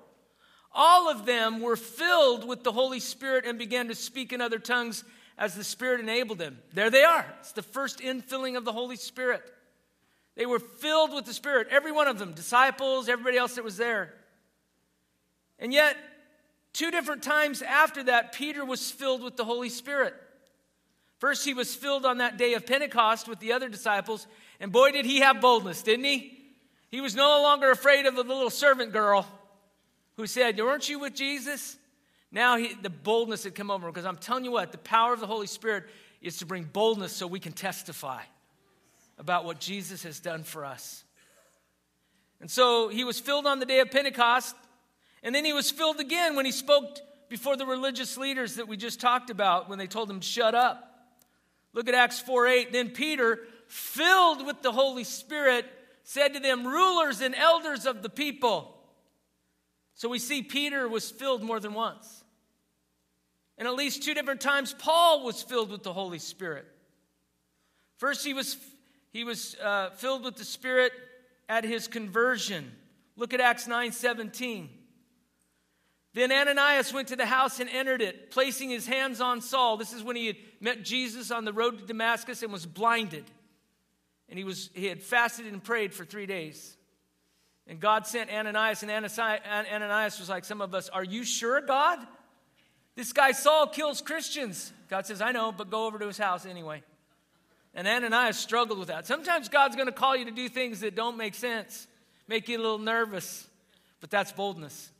All 0.73 1.07
of 1.07 1.27
them 1.27 1.61
were 1.61 1.75
filled 1.75 2.47
with 2.47 2.63
the 2.63 2.71
Holy 2.71 2.99
Spirit 2.99 3.45
and 3.45 3.59
began 3.59 3.89
to 3.89 3.93
speak 3.93 4.33
in 4.33 4.41
other 4.41 4.57
tongues 4.57 5.03
as 5.37 5.53
the 5.53 5.63
Spirit 5.63 5.99
enabled 5.99 6.39
them. 6.39 6.57
There 6.73 6.89
they 6.89 7.03
are. 7.03 7.31
It's 7.41 7.51
the 7.51 7.61
first 7.61 7.99
infilling 7.99 8.57
of 8.57 8.65
the 8.65 8.71
Holy 8.71 8.95
Spirit. 8.95 9.43
They 10.33 10.47
were 10.47 10.57
filled 10.57 11.13
with 11.13 11.25
the 11.25 11.33
Spirit, 11.35 11.67
every 11.69 11.91
one 11.91 12.07
of 12.07 12.17
them, 12.17 12.33
disciples, 12.33 13.07
everybody 13.07 13.37
else 13.37 13.53
that 13.53 13.63
was 13.63 13.77
there. 13.77 14.15
And 15.59 15.71
yet, 15.71 15.95
two 16.73 16.89
different 16.89 17.21
times 17.21 17.61
after 17.61 18.01
that, 18.05 18.33
Peter 18.33 18.65
was 18.65 18.89
filled 18.89 19.21
with 19.21 19.37
the 19.37 19.45
Holy 19.45 19.69
Spirit. 19.69 20.15
First, 21.19 21.45
he 21.45 21.53
was 21.53 21.75
filled 21.75 22.03
on 22.03 22.17
that 22.17 22.37
day 22.37 22.55
of 22.55 22.65
Pentecost 22.65 23.27
with 23.27 23.37
the 23.37 23.53
other 23.53 23.69
disciples, 23.69 24.25
and 24.59 24.71
boy, 24.71 24.91
did 24.91 25.05
he 25.05 25.19
have 25.19 25.39
boldness, 25.39 25.83
didn't 25.83 26.05
he? 26.05 26.34
He 26.89 27.01
was 27.01 27.15
no 27.15 27.41
longer 27.41 27.71
afraid 27.71 28.05
of 28.05 28.15
the 28.15 28.23
little 28.23 28.49
servant 28.49 28.93
girl 28.93 29.27
who 30.17 30.27
said, 30.27 30.57
Weren't 30.57 30.87
you 30.87 30.99
with 30.99 31.13
Jesus? 31.13 31.77
Now 32.31 32.57
he, 32.57 32.73
the 32.73 32.89
boldness 32.89 33.43
had 33.43 33.55
come 33.55 33.71
over 33.71 33.87
him 33.87 33.93
because 33.93 34.05
I'm 34.05 34.17
telling 34.17 34.45
you 34.45 34.51
what, 34.51 34.71
the 34.71 34.77
power 34.77 35.13
of 35.13 35.19
the 35.19 35.27
Holy 35.27 35.47
Spirit 35.47 35.85
is 36.21 36.37
to 36.37 36.45
bring 36.45 36.63
boldness 36.63 37.13
so 37.13 37.27
we 37.27 37.39
can 37.39 37.53
testify 37.53 38.21
about 39.17 39.45
what 39.45 39.59
Jesus 39.59 40.03
has 40.03 40.19
done 40.19 40.43
for 40.43 40.65
us. 40.65 41.03
And 42.41 42.51
so 42.51 42.89
he 42.89 43.03
was 43.03 43.19
filled 43.19 43.45
on 43.45 43.59
the 43.59 43.65
day 43.65 43.79
of 43.79 43.89
Pentecost, 43.89 44.55
and 45.23 45.33
then 45.33 45.45
he 45.45 45.53
was 45.53 45.71
filled 45.71 45.99
again 45.99 46.35
when 46.35 46.45
he 46.45 46.51
spoke 46.51 46.99
before 47.29 47.55
the 47.55 47.65
religious 47.65 48.17
leaders 48.17 48.55
that 48.55 48.67
we 48.67 48.77
just 48.77 48.99
talked 48.99 49.29
about 49.29 49.69
when 49.69 49.79
they 49.79 49.87
told 49.87 50.09
him, 50.09 50.21
Shut 50.21 50.53
up. 50.53 50.91
Look 51.73 51.87
at 51.87 51.95
Acts 51.95 52.19
4 52.19 52.47
8. 52.47 52.73
Then 52.73 52.89
Peter, 52.89 53.39
filled 53.67 54.45
with 54.45 54.61
the 54.61 54.71
Holy 54.71 55.03
Spirit, 55.03 55.65
said 56.05 56.35
to 56.35 56.39
them, 56.39 56.65
Rulers 56.65 57.19
and 57.19 57.35
elders 57.35 57.85
of 57.85 58.03
the 58.03 58.09
people. 58.09 58.77
So 59.95 60.07
we 60.07 60.19
see 60.19 60.43
Peter 60.43 60.87
was 60.87 61.09
filled 61.09 61.41
more 61.41 61.59
than 61.59 61.73
once. 61.73 62.23
And 63.57 63.67
at 63.67 63.73
least 63.73 64.03
two 64.03 64.13
different 64.13 64.39
times, 64.39 64.73
Paul 64.77 65.25
was 65.25 65.41
filled 65.41 65.71
with 65.71 65.81
the 65.83 65.93
Holy 65.93 66.19
Spirit. 66.19 66.67
First, 67.97 68.23
he 68.25 68.33
was 68.33 68.57
he 69.11 69.23
was 69.23 69.55
uh, 69.63 69.91
filled 69.91 70.23
with 70.23 70.35
the 70.35 70.43
Spirit 70.43 70.91
at 71.49 71.63
his 71.63 71.87
conversion. 71.87 72.71
Look 73.15 73.33
at 73.33 73.39
Acts 73.39 73.65
9 73.65 73.91
17. 73.91 74.69
Then 76.13 76.31
Ananias 76.31 76.93
went 76.93 77.07
to 77.07 77.15
the 77.15 77.25
house 77.25 77.59
and 77.59 77.69
entered 77.69 78.01
it, 78.01 78.29
placing 78.29 78.69
his 78.69 78.85
hands 78.85 79.21
on 79.21 79.41
Saul. 79.41 79.77
This 79.77 79.91
is 79.91 80.03
when 80.03 80.15
he 80.15 80.27
had 80.27 80.37
met 80.59 80.83
Jesus 80.83 81.31
on 81.31 81.45
the 81.45 81.53
road 81.53 81.79
to 81.79 81.85
Damascus 81.85 82.43
and 82.43 82.53
was 82.53 82.65
blinded. 82.65 83.25
And 84.29 84.37
he, 84.37 84.43
was, 84.43 84.69
he 84.73 84.85
had 84.87 85.01
fasted 85.01 85.45
and 85.45 85.63
prayed 85.63 85.93
for 85.93 86.03
three 86.05 86.25
days. 86.25 86.75
And 87.67 87.79
God 87.79 88.05
sent 88.05 88.31
Ananias, 88.31 88.83
and 88.83 88.91
Ananias 88.91 90.19
was 90.19 90.29
like 90.29 90.45
some 90.45 90.61
of 90.61 90.73
us, 90.73 90.89
Are 90.89 91.03
you 91.03 91.23
sure, 91.23 91.61
God? 91.61 91.99
This 92.95 93.11
guy 93.11 93.31
Saul 93.31 93.67
kills 93.67 94.01
Christians. 94.01 94.71
God 94.87 95.05
says, 95.05 95.21
I 95.21 95.31
know, 95.31 95.51
but 95.51 95.69
go 95.69 95.85
over 95.85 95.99
to 95.99 96.07
his 96.07 96.17
house 96.17 96.45
anyway. 96.45 96.83
And 97.73 97.87
Ananias 97.87 98.37
struggled 98.37 98.79
with 98.79 98.87
that. 98.87 99.05
Sometimes 99.05 99.49
God's 99.49 99.75
going 99.75 99.87
to 99.87 99.91
call 99.91 100.15
you 100.15 100.25
to 100.25 100.31
do 100.31 100.47
things 100.47 100.79
that 100.79 100.95
don't 100.95 101.17
make 101.17 101.35
sense, 101.35 101.87
make 102.27 102.47
you 102.47 102.57
a 102.57 102.61
little 102.61 102.79
nervous, 102.79 103.47
but 103.99 104.09
that's 104.09 104.31
boldness. 104.31 104.91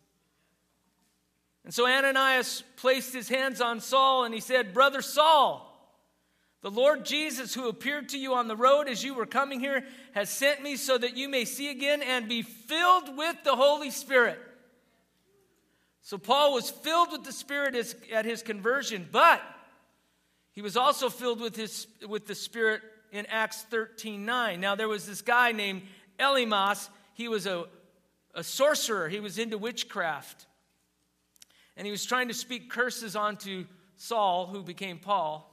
And 1.64 1.74
so 1.74 1.88
Ananias 1.88 2.64
placed 2.76 3.14
his 3.14 3.30
hands 3.30 3.62
on 3.62 3.80
Saul 3.80 4.26
and 4.26 4.34
he 4.34 4.42
said, 4.42 4.74
Brother 4.74 5.02
Saul, 5.02 5.75
the 6.66 6.72
Lord 6.72 7.06
Jesus, 7.06 7.54
who 7.54 7.70
appeared 7.70 8.10
to 8.10 8.18
you 8.18 8.34
on 8.34 8.48
the 8.48 8.56
road 8.56 8.88
as 8.88 9.04
you 9.04 9.14
were 9.14 9.28
coming 9.28 9.60
here, 9.60 9.86
has 10.16 10.32
sent 10.32 10.64
me 10.64 10.78
so 10.78 10.98
that 10.98 11.16
you 11.16 11.30
may 11.30 11.46
see 11.46 11.70
again 11.70 12.02
and 12.02 12.28
be 12.28 12.42
filled 12.42 13.16
with 13.16 13.36
the 13.44 13.56
Holy 13.56 13.92
Spirit. 13.92 14.40
So 16.02 16.18
Paul 16.18 16.56
was 16.56 16.72
filled 16.72 17.12
with 17.12 17.24
the 17.24 17.32
Spirit 17.32 17.76
at 18.12 18.26
his 18.26 18.42
conversion, 18.42 19.08
but 19.12 19.44
he 20.54 20.64
was 20.64 20.76
also 20.76 21.08
filled 21.08 21.40
with, 21.40 21.56
his, 21.56 21.86
with 22.10 22.26
the 22.26 22.34
Spirit 22.34 22.82
in 23.12 23.28
Acts 23.28 23.62
13 23.70 24.26
9. 24.26 24.60
Now, 24.60 24.74
there 24.74 24.90
was 24.90 25.06
this 25.06 25.22
guy 25.22 25.52
named 25.52 25.84
Elymas. 26.20 26.90
He 27.14 27.28
was 27.28 27.46
a, 27.46 27.66
a 28.34 28.44
sorcerer, 28.44 29.08
he 29.08 29.20
was 29.20 29.38
into 29.38 29.60
witchcraft. 29.60 30.48
And 31.78 31.86
he 31.86 31.92
was 31.92 32.06
trying 32.06 32.30
to 32.30 32.34
speak 32.34 32.72
curses 32.72 33.16
onto 33.16 33.68
Saul, 33.98 34.48
who 34.48 34.64
became 34.64 34.98
Paul. 34.98 35.52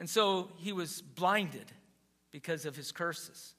And 0.00 0.08
so 0.08 0.48
he 0.56 0.72
was 0.72 1.02
blinded 1.02 1.70
because 2.32 2.64
of 2.64 2.74
his 2.74 2.90
curses. 2.90 3.54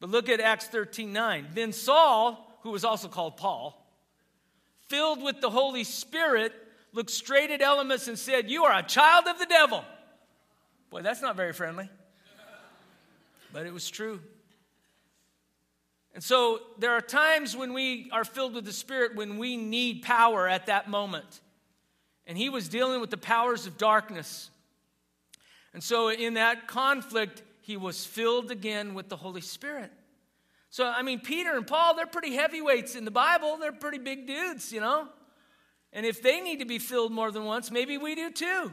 But 0.00 0.08
look 0.08 0.30
at 0.30 0.40
Acts 0.40 0.66
13 0.68 1.12
9. 1.12 1.48
Then 1.52 1.72
Saul, 1.72 2.58
who 2.62 2.70
was 2.70 2.82
also 2.82 3.08
called 3.08 3.36
Paul, 3.36 3.86
filled 4.88 5.22
with 5.22 5.42
the 5.42 5.50
Holy 5.50 5.84
Spirit, 5.84 6.52
looked 6.94 7.10
straight 7.10 7.50
at 7.50 7.60
Elymas 7.60 8.08
and 8.08 8.18
said, 8.18 8.50
You 8.50 8.64
are 8.64 8.78
a 8.78 8.82
child 8.82 9.26
of 9.26 9.38
the 9.38 9.44
devil. 9.44 9.84
Boy, 10.88 11.02
that's 11.02 11.20
not 11.20 11.36
very 11.36 11.52
friendly. 11.52 11.90
But 13.52 13.66
it 13.66 13.74
was 13.74 13.90
true. 13.90 14.20
And 16.14 16.24
so 16.24 16.60
there 16.78 16.92
are 16.92 17.02
times 17.02 17.54
when 17.54 17.74
we 17.74 18.08
are 18.12 18.24
filled 18.24 18.54
with 18.54 18.64
the 18.64 18.72
Spirit 18.72 19.14
when 19.14 19.36
we 19.36 19.58
need 19.58 20.02
power 20.02 20.48
at 20.48 20.66
that 20.66 20.88
moment. 20.88 21.42
And 22.26 22.38
he 22.38 22.48
was 22.48 22.70
dealing 22.70 23.02
with 23.02 23.10
the 23.10 23.18
powers 23.18 23.66
of 23.66 23.76
darkness. 23.76 24.50
And 25.76 25.84
so 25.84 26.08
in 26.08 26.34
that 26.34 26.68
conflict, 26.68 27.42
he 27.60 27.76
was 27.76 28.02
filled 28.02 28.50
again 28.50 28.94
with 28.94 29.10
the 29.10 29.16
Holy 29.16 29.42
Spirit. 29.42 29.92
So, 30.70 30.86
I 30.86 31.02
mean, 31.02 31.20
Peter 31.20 31.54
and 31.54 31.66
Paul, 31.66 31.94
they're 31.94 32.06
pretty 32.06 32.34
heavyweights 32.34 32.94
in 32.94 33.04
the 33.04 33.10
Bible. 33.10 33.58
They're 33.58 33.72
pretty 33.72 33.98
big 33.98 34.26
dudes, 34.26 34.72
you 34.72 34.80
know? 34.80 35.06
And 35.92 36.06
if 36.06 36.22
they 36.22 36.40
need 36.40 36.60
to 36.60 36.64
be 36.64 36.78
filled 36.78 37.12
more 37.12 37.30
than 37.30 37.44
once, 37.44 37.70
maybe 37.70 37.98
we 37.98 38.14
do 38.14 38.30
too. 38.30 38.72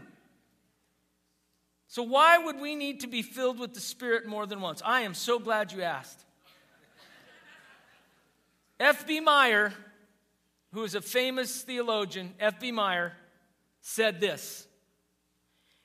So, 1.89 2.03
why 2.03 2.38
would 2.38 2.62
we 2.62 2.74
need 2.74 3.01
to 3.01 3.07
be 3.07 3.22
filled 3.22 3.60
with 3.60 3.74
the 3.74 3.81
Spirit 3.81 4.25
more 4.25 4.45
than 4.45 4.62
once? 4.62 4.81
I 4.86 5.01
am 5.01 5.13
so 5.13 5.39
glad 5.39 5.74
you 5.74 5.81
asked. 5.81 6.24
F.B. 8.79 9.19
Meyer, 9.19 9.74
who 10.72 10.86
is 10.86 10.95
a 10.95 11.01
famous 11.01 11.63
theologian, 11.63 12.33
F.B. 12.39 12.72
Meyer, 12.72 13.12
said 13.81 14.22
this 14.22 14.67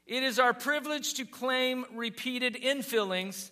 It 0.08 0.22
is 0.22 0.38
our 0.38 0.54
privilege 0.54 1.14
to 1.14 1.26
claim 1.26 1.84
repeated 1.92 2.54
infillings 2.54 3.50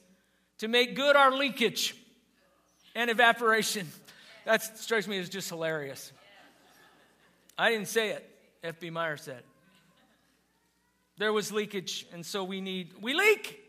to 0.58 0.68
make 0.68 0.96
good 0.96 1.14
our 1.14 1.30
leakage 1.30 1.94
and 2.94 3.10
evaporation. 3.10 3.86
That 4.46 4.62
strikes 4.78 5.06
me 5.06 5.18
as 5.18 5.28
just 5.28 5.50
hilarious. 5.50 6.12
I 7.58 7.70
didn't 7.70 7.88
say 7.88 8.10
it. 8.10 8.30
F.B. 8.64 8.88
Meyer 8.88 9.18
said. 9.18 9.42
There 11.18 11.30
was 11.30 11.52
leakage, 11.52 12.06
and 12.12 12.24
so 12.24 12.42
we 12.42 12.62
need, 12.62 12.94
we 13.02 13.12
leak. 13.12 13.62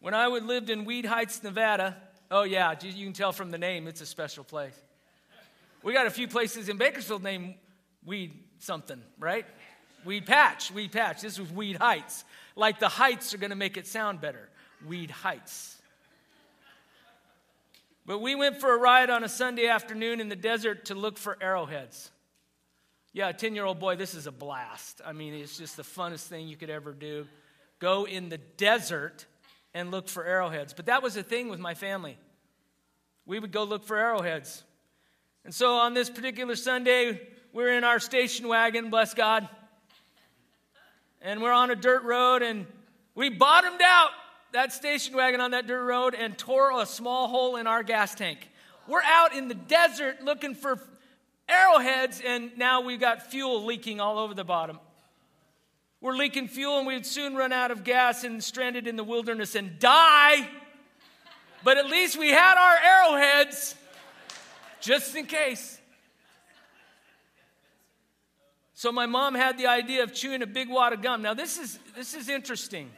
When 0.00 0.14
I 0.14 0.28
would 0.28 0.44
lived 0.44 0.70
in 0.70 0.84
Weed 0.84 1.06
Heights, 1.06 1.42
Nevada, 1.42 1.96
oh 2.30 2.44
yeah, 2.44 2.72
you 2.80 3.04
can 3.04 3.12
tell 3.12 3.32
from 3.32 3.50
the 3.50 3.58
name, 3.58 3.88
it's 3.88 4.00
a 4.00 4.06
special 4.06 4.44
place. 4.44 4.80
We 5.82 5.92
got 5.92 6.06
a 6.06 6.10
few 6.10 6.28
places 6.28 6.68
in 6.68 6.76
Bakersfield 6.76 7.24
named 7.24 7.54
Weed 8.04 8.44
something, 8.60 9.02
right? 9.18 9.44
Weed 10.08 10.24
Patch, 10.24 10.70
Weed 10.70 10.90
Patch. 10.90 11.20
This 11.20 11.38
was 11.38 11.52
Weed 11.52 11.76
Heights. 11.76 12.24
Like 12.56 12.78
the 12.80 12.88
heights 12.88 13.34
are 13.34 13.36
going 13.36 13.50
to 13.50 13.56
make 13.56 13.76
it 13.76 13.86
sound 13.86 14.22
better. 14.22 14.48
Weed 14.86 15.10
Heights. 15.10 15.76
But 18.06 18.22
we 18.22 18.34
went 18.34 18.58
for 18.58 18.74
a 18.74 18.78
ride 18.78 19.10
on 19.10 19.22
a 19.22 19.28
Sunday 19.28 19.66
afternoon 19.66 20.22
in 20.22 20.30
the 20.30 20.34
desert 20.34 20.86
to 20.86 20.94
look 20.94 21.18
for 21.18 21.36
arrowheads. 21.42 22.10
Yeah, 23.12 23.28
a 23.28 23.32
10 23.34 23.54
year 23.54 23.66
old 23.66 23.80
boy, 23.80 23.96
this 23.96 24.14
is 24.14 24.26
a 24.26 24.32
blast. 24.32 25.02
I 25.04 25.12
mean, 25.12 25.34
it's 25.34 25.58
just 25.58 25.76
the 25.76 25.82
funnest 25.82 26.26
thing 26.28 26.48
you 26.48 26.56
could 26.56 26.70
ever 26.70 26.94
do. 26.94 27.26
Go 27.78 28.06
in 28.06 28.30
the 28.30 28.38
desert 28.38 29.26
and 29.74 29.90
look 29.90 30.08
for 30.08 30.24
arrowheads. 30.24 30.72
But 30.72 30.86
that 30.86 31.02
was 31.02 31.16
the 31.16 31.22
thing 31.22 31.50
with 31.50 31.60
my 31.60 31.74
family. 31.74 32.16
We 33.26 33.38
would 33.38 33.52
go 33.52 33.64
look 33.64 33.84
for 33.84 33.98
arrowheads. 33.98 34.64
And 35.44 35.54
so 35.54 35.74
on 35.74 35.92
this 35.92 36.08
particular 36.08 36.56
Sunday, 36.56 37.20
we're 37.52 37.74
in 37.74 37.84
our 37.84 38.00
station 38.00 38.48
wagon, 38.48 38.88
bless 38.88 39.12
God. 39.12 39.46
And 41.20 41.42
we're 41.42 41.52
on 41.52 41.70
a 41.70 41.76
dirt 41.76 42.04
road, 42.04 42.42
and 42.42 42.66
we 43.14 43.28
bottomed 43.28 43.82
out 43.82 44.10
that 44.52 44.72
station 44.72 45.16
wagon 45.16 45.40
on 45.40 45.50
that 45.50 45.66
dirt 45.66 45.84
road 45.84 46.14
and 46.14 46.38
tore 46.38 46.80
a 46.80 46.86
small 46.86 47.28
hole 47.28 47.56
in 47.56 47.66
our 47.66 47.82
gas 47.82 48.14
tank. 48.14 48.48
We're 48.86 49.02
out 49.02 49.34
in 49.34 49.48
the 49.48 49.54
desert 49.54 50.22
looking 50.22 50.54
for 50.54 50.78
arrowheads, 51.48 52.22
and 52.24 52.56
now 52.56 52.82
we've 52.82 53.00
got 53.00 53.30
fuel 53.30 53.64
leaking 53.64 54.00
all 54.00 54.18
over 54.18 54.32
the 54.34 54.44
bottom. 54.44 54.78
We're 56.00 56.16
leaking 56.16 56.48
fuel, 56.48 56.78
and 56.78 56.86
we'd 56.86 57.04
soon 57.04 57.34
run 57.34 57.52
out 57.52 57.70
of 57.72 57.82
gas 57.82 58.22
and 58.22 58.42
stranded 58.42 58.86
in 58.86 58.94
the 58.94 59.04
wilderness 59.04 59.56
and 59.56 59.78
die. 59.78 60.48
But 61.64 61.76
at 61.76 61.86
least 61.86 62.16
we 62.16 62.30
had 62.30 62.56
our 62.56 62.76
arrowheads 62.76 63.74
just 64.80 65.16
in 65.16 65.26
case. 65.26 65.77
So 68.78 68.92
my 68.92 69.06
mom 69.06 69.34
had 69.34 69.58
the 69.58 69.66
idea 69.66 70.04
of 70.04 70.14
chewing 70.14 70.40
a 70.40 70.46
big 70.46 70.68
wad 70.68 70.92
of 70.92 71.02
gum. 71.02 71.20
Now 71.20 71.34
this 71.34 71.58
is 71.58 71.80
this 71.96 72.14
is 72.14 72.28
interesting. 72.28 72.88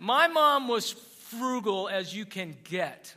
My 0.00 0.26
mom 0.26 0.66
was 0.66 0.90
frugal 0.90 1.88
as 1.88 2.12
you 2.12 2.26
can 2.26 2.56
get. 2.64 3.14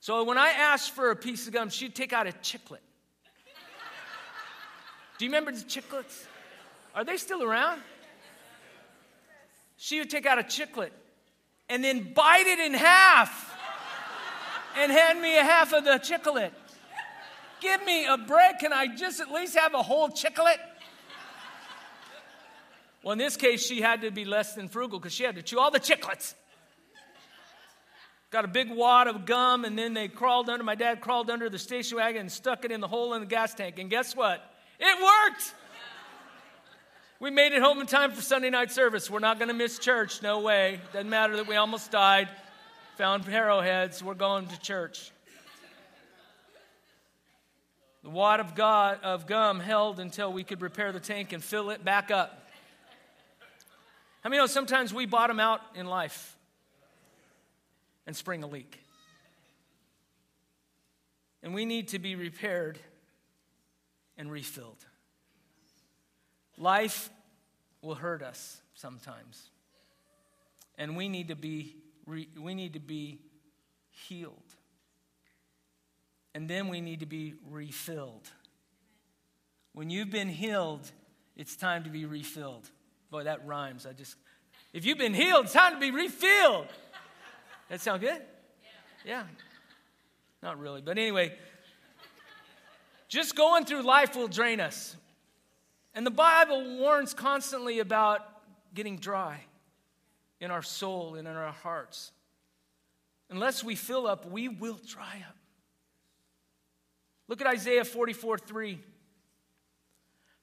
So 0.00 0.24
when 0.24 0.38
I 0.38 0.48
asked 0.48 0.92
for 0.92 1.10
a 1.10 1.14
piece 1.14 1.46
of 1.46 1.52
gum, 1.52 1.68
she'd 1.68 1.94
take 1.94 2.14
out 2.14 2.26
a 2.26 2.32
chiclet. 2.32 2.80
Do 5.18 5.26
you 5.26 5.30
remember 5.30 5.52
the 5.52 5.58
chiclets? 5.58 6.24
Are 6.94 7.04
they 7.04 7.18
still 7.18 7.42
around? 7.42 7.82
She 9.76 9.98
would 9.98 10.08
take 10.08 10.24
out 10.24 10.38
a 10.38 10.42
chiclet 10.42 10.92
and 11.68 11.84
then 11.84 12.14
bite 12.14 12.46
it 12.46 12.58
in 12.58 12.72
half 12.72 13.54
and 14.78 14.90
hand 14.90 15.20
me 15.20 15.36
a 15.36 15.44
half 15.44 15.74
of 15.74 15.84
the 15.84 15.98
chiclet. 15.98 16.52
Give 17.60 17.84
me 17.84 18.06
a 18.06 18.16
break. 18.16 18.58
Can 18.60 18.72
I 18.72 18.86
just 18.86 19.20
at 19.20 19.30
least 19.30 19.56
have 19.56 19.74
a 19.74 19.82
whole 19.82 20.08
chiclet? 20.08 20.56
Well, 23.02 23.12
in 23.12 23.18
this 23.18 23.36
case, 23.36 23.66
she 23.66 23.80
had 23.80 24.02
to 24.02 24.10
be 24.10 24.24
less 24.24 24.54
than 24.54 24.68
frugal 24.68 24.98
because 24.98 25.14
she 25.14 25.24
had 25.24 25.36
to 25.36 25.42
chew 25.42 25.58
all 25.58 25.70
the 25.70 25.80
chiclets. 25.80 26.34
Got 28.30 28.44
a 28.44 28.48
big 28.48 28.70
wad 28.70 29.08
of 29.08 29.26
gum, 29.26 29.64
and 29.64 29.76
then 29.76 29.92
they 29.92 30.06
crawled 30.06 30.48
under, 30.48 30.62
my 30.62 30.76
dad 30.76 31.00
crawled 31.00 31.30
under 31.30 31.48
the 31.48 31.58
station 31.58 31.96
wagon 31.96 32.20
and 32.22 32.32
stuck 32.32 32.64
it 32.64 32.70
in 32.70 32.80
the 32.80 32.86
hole 32.86 33.14
in 33.14 33.20
the 33.20 33.26
gas 33.26 33.54
tank. 33.54 33.78
And 33.78 33.90
guess 33.90 34.14
what? 34.14 34.40
It 34.78 35.02
worked! 35.02 35.54
We 37.18 37.30
made 37.30 37.52
it 37.52 37.60
home 37.60 37.80
in 37.80 37.86
time 37.86 38.12
for 38.12 38.22
Sunday 38.22 38.48
night 38.48 38.70
service. 38.70 39.10
We're 39.10 39.18
not 39.18 39.38
going 39.38 39.48
to 39.48 39.54
miss 39.54 39.78
church. 39.78 40.22
No 40.22 40.40
way. 40.40 40.80
Doesn't 40.92 41.10
matter 41.10 41.36
that 41.36 41.46
we 41.46 41.56
almost 41.56 41.90
died. 41.90 42.28
Found 42.96 43.28
arrowheads. 43.28 44.02
We're 44.02 44.14
going 44.14 44.46
to 44.46 44.60
church. 44.60 45.10
The 48.02 48.10
wad 48.10 48.40
of, 48.40 48.54
God, 48.54 48.98
of 49.02 49.26
gum 49.26 49.60
held 49.60 50.00
until 50.00 50.32
we 50.32 50.42
could 50.42 50.62
repair 50.62 50.90
the 50.90 51.00
tank 51.00 51.32
and 51.32 51.44
fill 51.44 51.70
it 51.70 51.84
back 51.84 52.10
up. 52.10 52.48
How 54.22 54.30
many 54.30 54.38
know 54.40 54.46
sometimes 54.46 54.92
we 54.92 55.06
bottom 55.06 55.38
out 55.38 55.60
in 55.74 55.86
life 55.86 56.36
and 58.06 58.16
spring 58.16 58.42
a 58.42 58.46
leak? 58.46 58.78
And 61.42 61.54
we 61.54 61.64
need 61.64 61.88
to 61.88 61.98
be 61.98 62.16
repaired 62.16 62.78
and 64.16 64.30
refilled. 64.30 64.84
Life 66.58 67.10
will 67.80 67.94
hurt 67.94 68.22
us 68.22 68.60
sometimes. 68.74 69.48
And 70.76 70.96
we 70.96 71.08
need 71.08 71.28
to 71.28 71.36
be, 71.36 71.76
we 72.06 72.54
need 72.54 72.74
to 72.74 72.80
be 72.80 73.20
healed. 73.90 74.36
And 76.34 76.48
then 76.48 76.68
we 76.68 76.80
need 76.80 77.00
to 77.00 77.06
be 77.06 77.34
refilled. 77.50 78.28
When 79.72 79.90
you've 79.90 80.10
been 80.10 80.28
healed, 80.28 80.90
it's 81.36 81.56
time 81.56 81.84
to 81.84 81.90
be 81.90 82.04
refilled. 82.04 82.68
Boy, 83.10 83.24
that 83.24 83.46
rhymes. 83.46 83.86
I 83.86 83.92
just, 83.92 84.16
if 84.72 84.84
you've 84.84 84.98
been 84.98 85.14
healed, 85.14 85.46
it's 85.46 85.52
time 85.52 85.74
to 85.74 85.80
be 85.80 85.90
refilled. 85.90 86.68
That 87.68 87.80
sound 87.80 88.00
good? 88.00 88.20
Yeah. 89.04 89.24
Not 90.42 90.58
really. 90.58 90.80
But 90.80 90.98
anyway, 90.98 91.36
just 93.08 93.34
going 93.34 93.64
through 93.64 93.82
life 93.82 94.16
will 94.16 94.28
drain 94.28 94.60
us. 94.60 94.96
And 95.94 96.06
the 96.06 96.10
Bible 96.10 96.78
warns 96.78 97.14
constantly 97.14 97.80
about 97.80 98.20
getting 98.74 98.98
dry 98.98 99.40
in 100.40 100.50
our 100.50 100.62
soul 100.62 101.16
and 101.16 101.26
in 101.26 101.34
our 101.34 101.52
hearts. 101.52 102.12
Unless 103.28 103.64
we 103.64 103.74
fill 103.74 104.06
up, 104.06 104.30
we 104.30 104.48
will 104.48 104.78
dry 104.86 105.24
up. 105.28 105.36
Look 107.30 107.40
at 107.40 107.46
Isaiah 107.46 107.84
44 107.84 108.38
3. 108.38 108.80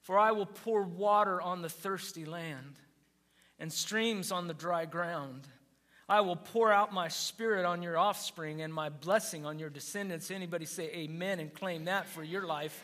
For 0.00 0.18
I 0.18 0.32
will 0.32 0.46
pour 0.46 0.82
water 0.82 1.38
on 1.38 1.60
the 1.60 1.68
thirsty 1.68 2.24
land 2.24 2.80
and 3.58 3.70
streams 3.70 4.32
on 4.32 4.48
the 4.48 4.54
dry 4.54 4.86
ground. 4.86 5.46
I 6.08 6.22
will 6.22 6.36
pour 6.36 6.72
out 6.72 6.94
my 6.94 7.08
spirit 7.08 7.66
on 7.66 7.82
your 7.82 7.98
offspring 7.98 8.62
and 8.62 8.72
my 8.72 8.88
blessing 8.88 9.44
on 9.44 9.58
your 9.58 9.68
descendants. 9.68 10.30
Anybody 10.30 10.64
say 10.64 10.84
amen 10.84 11.40
and 11.40 11.52
claim 11.52 11.84
that 11.84 12.08
for 12.08 12.24
your 12.24 12.46
life 12.46 12.82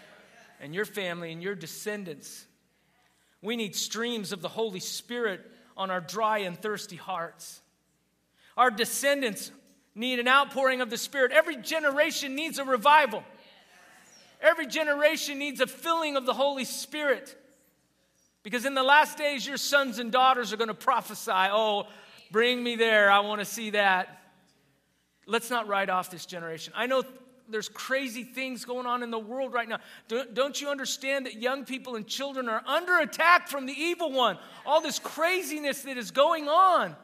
and 0.61 0.75
your 0.75 0.85
family 0.85 1.33
and 1.33 1.43
your 1.43 1.55
descendants. 1.55 2.45
We 3.41 3.57
need 3.57 3.75
streams 3.75 4.33
of 4.33 4.43
the 4.43 4.51
Holy 4.51 4.81
Spirit 4.81 5.41
on 5.79 5.91
our 5.91 6.03
dry 6.03 6.41
and 6.41 6.61
thirsty 6.61 6.97
hearts. 6.97 7.63
Our 8.59 8.71
descendants 8.71 9.51
need 9.95 10.19
an 10.19 10.29
outpouring 10.29 10.83
of 10.83 10.91
the 10.91 10.99
Spirit. 10.99 11.33
Every 11.33 11.57
generation 11.57 12.35
needs 12.35 12.59
a 12.59 12.65
revival. 12.65 13.25
Every 14.45 14.67
generation 14.67 15.39
needs 15.39 15.63
a 15.63 15.67
filling 15.67 16.17
of 16.17 16.27
the 16.27 16.35
Holy 16.35 16.67
Spirit. 16.67 17.35
Because 18.43 18.67
in 18.67 18.75
the 18.75 18.83
last 18.83 19.17
days, 19.17 19.47
your 19.47 19.57
sons 19.57 19.99
and 19.99 20.13
daughters 20.13 20.53
are 20.53 20.59
going 20.59 20.69
to 20.69 20.75
prophesy, 20.75 21.33
oh, 21.33 21.87
bring 22.31 22.63
me 22.63 22.77
there. 22.77 23.11
I 23.11 23.21
want 23.21 23.41
to 23.41 23.47
see 23.47 23.71
that. 23.71 24.21
Let's 25.27 25.49
not 25.49 25.67
write 25.67 25.89
off 25.89 26.11
this 26.11 26.27
generation. 26.27 26.75
I 26.77 26.87
know 26.87 27.03
there's 27.49 27.71
crazy 27.71 28.23
things 28.23 28.67
going 28.67 28.87
on 28.87 29.03
in 29.03 29.11
the 29.11 29.19
world 29.19 29.55
right 29.55 29.67
now. 29.67 29.79
Don't 30.35 30.61
you 30.61 30.69
understand 30.69 31.25
that 31.25 31.41
young 31.41 31.65
people 31.65 31.97
and 31.97 32.07
children 32.07 32.47
are 32.51 32.63
under 32.67 32.99
attack 32.99 33.49
from 33.49 33.65
the 33.65 33.73
evil 33.73 34.13
one? 34.13 34.37
All 34.67 34.83
this 34.83 34.99
craziness 34.99 35.83
that 35.83 35.97
is 35.97 36.11
going 36.11 36.49
on, 36.49 36.95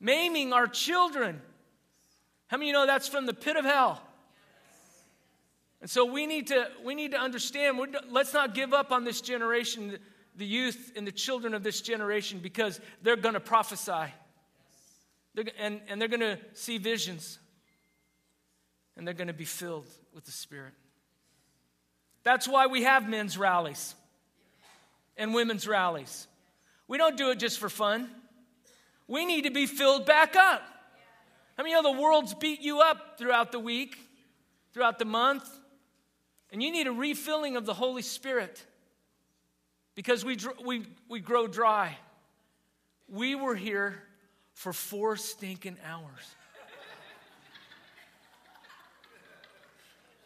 maiming 0.00 0.52
our 0.52 0.66
children. 0.66 1.40
How 2.48 2.56
many 2.56 2.70
of 2.70 2.74
you 2.74 2.80
know 2.80 2.86
that's 2.86 3.06
from 3.06 3.26
the 3.26 3.34
pit 3.34 3.56
of 3.56 3.64
hell? 3.64 4.02
And 5.84 5.90
so 5.90 6.06
we 6.06 6.26
need 6.26 6.46
to, 6.46 6.66
we 6.82 6.94
need 6.94 7.10
to 7.10 7.18
understand, 7.18 7.78
let's 8.08 8.32
not 8.32 8.54
give 8.54 8.72
up 8.72 8.90
on 8.90 9.04
this 9.04 9.20
generation, 9.20 9.98
the 10.34 10.46
youth 10.46 10.92
and 10.96 11.06
the 11.06 11.12
children 11.12 11.52
of 11.52 11.62
this 11.62 11.82
generation, 11.82 12.38
because 12.42 12.80
they're 13.02 13.16
going 13.16 13.34
to 13.34 13.40
prophesy. 13.40 14.10
They're, 15.34 15.44
and, 15.58 15.82
and 15.88 16.00
they're 16.00 16.08
going 16.08 16.20
to 16.20 16.38
see 16.54 16.78
visions. 16.78 17.38
And 18.96 19.06
they're 19.06 19.12
going 19.12 19.26
to 19.28 19.34
be 19.34 19.44
filled 19.44 19.86
with 20.14 20.24
the 20.24 20.30
Spirit. 20.30 20.72
That's 22.22 22.48
why 22.48 22.66
we 22.66 22.84
have 22.84 23.06
men's 23.06 23.36
rallies 23.36 23.94
and 25.18 25.34
women's 25.34 25.68
rallies. 25.68 26.26
We 26.88 26.96
don't 26.96 27.18
do 27.18 27.28
it 27.28 27.38
just 27.38 27.58
for 27.58 27.68
fun. 27.68 28.08
We 29.06 29.26
need 29.26 29.42
to 29.42 29.50
be 29.50 29.66
filled 29.66 30.06
back 30.06 30.34
up. 30.34 30.62
I 31.58 31.62
mean, 31.62 31.72
you 31.72 31.82
know, 31.82 31.92
the 31.92 32.00
world's 32.00 32.32
beat 32.32 32.62
you 32.62 32.80
up 32.80 33.18
throughout 33.18 33.52
the 33.52 33.60
week, 33.60 33.98
throughout 34.72 34.98
the 34.98 35.04
month. 35.04 35.46
And 36.54 36.62
you 36.62 36.70
need 36.70 36.86
a 36.86 36.92
refilling 36.92 37.56
of 37.56 37.66
the 37.66 37.74
Holy 37.74 38.00
Spirit 38.00 38.64
because 39.96 40.24
we, 40.24 40.38
we, 40.64 40.86
we 41.08 41.18
grow 41.18 41.48
dry. 41.48 41.98
We 43.08 43.34
were 43.34 43.56
here 43.56 44.00
for 44.52 44.72
four 44.72 45.16
stinking 45.16 45.78
hours. 45.84 46.36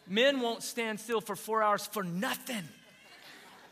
Men 0.07 0.39
won't 0.41 0.61
stand 0.61 0.99
still 0.99 1.19
for 1.19 1.35
four 1.35 1.63
hours 1.63 1.87
for 1.87 2.03
nothing 2.03 2.63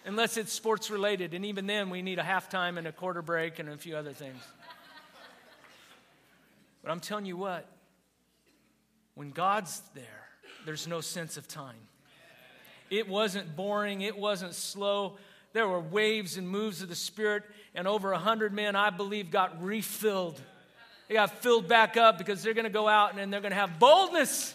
unless 0.03 0.35
it's 0.35 0.51
sports 0.51 0.89
related. 0.89 1.35
And 1.35 1.45
even 1.45 1.67
then, 1.67 1.91
we 1.91 2.01
need 2.01 2.17
a 2.17 2.23
halftime 2.23 2.79
and 2.79 2.87
a 2.87 2.91
quarter 2.91 3.21
break 3.21 3.59
and 3.59 3.69
a 3.69 3.77
few 3.77 3.95
other 3.95 4.13
things. 4.13 4.41
But 6.81 6.89
I'm 6.89 7.01
telling 7.01 7.27
you 7.27 7.37
what, 7.37 7.69
when 9.13 9.29
God's 9.29 9.79
there, 9.93 10.27
there's 10.65 10.87
no 10.87 11.01
sense 11.01 11.37
of 11.37 11.47
time. 11.47 11.75
It 12.89 13.07
wasn't 13.07 13.55
boring, 13.55 14.01
it 14.01 14.17
wasn't 14.17 14.53
slow. 14.53 15.17
There 15.53 15.67
were 15.67 15.79
waves 15.79 16.37
and 16.37 16.47
moves 16.47 16.81
of 16.81 16.89
the 16.89 16.95
Spirit, 16.95 17.43
and 17.73 17.87
over 17.87 18.11
a 18.11 18.17
hundred 18.17 18.53
men, 18.53 18.75
I 18.75 18.89
believe, 18.89 19.31
got 19.31 19.63
refilled 19.63 20.39
They 21.07 21.15
got 21.15 21.41
filled 21.41 21.67
back 21.67 21.97
up 21.97 22.17
because 22.17 22.43
they're 22.43 22.53
going 22.53 22.65
to 22.65 22.69
go 22.69 22.87
out 22.87 23.17
and 23.17 23.31
they're 23.31 23.41
going 23.41 23.51
to 23.51 23.57
have 23.57 23.79
boldness 23.79 24.53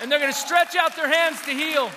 and 0.00 0.12
they're 0.12 0.18
going 0.18 0.32
to 0.32 0.38
stretch 0.38 0.76
out 0.76 0.94
their 0.94 1.08
hands 1.08 1.40
to 1.42 1.50
heal. 1.52 1.90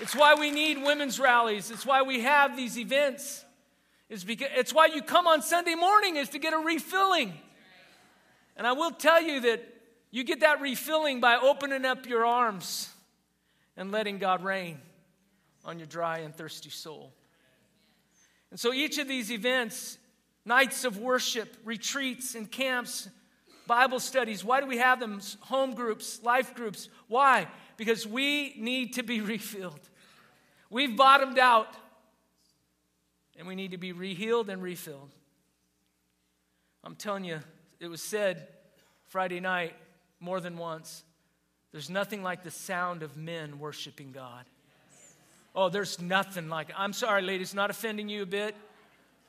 It's 0.00 0.14
why 0.14 0.34
we 0.34 0.50
need 0.50 0.82
women's 0.82 1.18
rallies. 1.18 1.70
It's 1.70 1.86
why 1.86 2.02
we 2.02 2.20
have 2.20 2.56
these 2.56 2.78
events. 2.78 3.44
It's, 4.08 4.24
because, 4.24 4.48
it's 4.54 4.72
why 4.72 4.86
you 4.86 5.02
come 5.02 5.26
on 5.26 5.42
Sunday 5.42 5.74
morning 5.74 6.16
is 6.16 6.28
to 6.30 6.38
get 6.38 6.52
a 6.52 6.58
refilling. 6.58 7.32
And 8.56 8.66
I 8.66 8.72
will 8.72 8.90
tell 8.90 9.22
you 9.22 9.40
that 9.42 9.73
you 10.14 10.22
get 10.22 10.40
that 10.40 10.60
refilling 10.60 11.18
by 11.18 11.34
opening 11.34 11.84
up 11.84 12.06
your 12.06 12.24
arms 12.24 12.88
and 13.76 13.90
letting 13.90 14.18
God 14.18 14.44
rain 14.44 14.78
on 15.64 15.80
your 15.80 15.88
dry 15.88 16.18
and 16.18 16.32
thirsty 16.32 16.70
soul. 16.70 17.12
And 18.52 18.60
so 18.60 18.72
each 18.72 18.98
of 18.98 19.08
these 19.08 19.32
events, 19.32 19.98
nights 20.44 20.84
of 20.84 20.98
worship, 20.98 21.56
retreats, 21.64 22.36
and 22.36 22.48
camps, 22.48 23.08
Bible 23.66 23.98
studies, 23.98 24.44
why 24.44 24.60
do 24.60 24.68
we 24.68 24.78
have 24.78 25.00
them? 25.00 25.20
Home 25.40 25.74
groups, 25.74 26.22
life 26.22 26.54
groups. 26.54 26.88
Why? 27.08 27.48
Because 27.76 28.06
we 28.06 28.54
need 28.56 28.92
to 28.92 29.02
be 29.02 29.20
refilled. 29.32 29.80
We've 30.70 30.96
bottomed 30.96 31.40
out, 31.40 31.74
and 33.36 33.48
we 33.48 33.56
need 33.56 33.72
to 33.72 33.78
be 33.78 33.92
rehealed 33.92 34.48
and 34.48 34.62
refilled. 34.62 35.10
I'm 36.84 36.94
telling 36.94 37.24
you, 37.24 37.40
it 37.80 37.88
was 37.88 38.00
said 38.00 38.46
Friday 39.08 39.40
night 39.40 39.74
more 40.24 40.40
than 40.40 40.56
once 40.56 41.04
there's 41.74 41.90
nothing 41.90 42.22
like 42.22 42.44
the 42.44 42.52
sound 42.52 43.02
of 43.02 43.16
men 43.16 43.58
worshiping 43.58 44.12
God. 44.12 44.44
Oh, 45.56 45.68
there's 45.68 46.00
nothing 46.00 46.48
like 46.48 46.68
it. 46.68 46.76
I'm 46.78 46.92
sorry, 46.92 47.20
ladies, 47.20 47.52
not 47.52 47.68
offending 47.68 48.08
you 48.08 48.22
a 48.22 48.26
bit. 48.26 48.54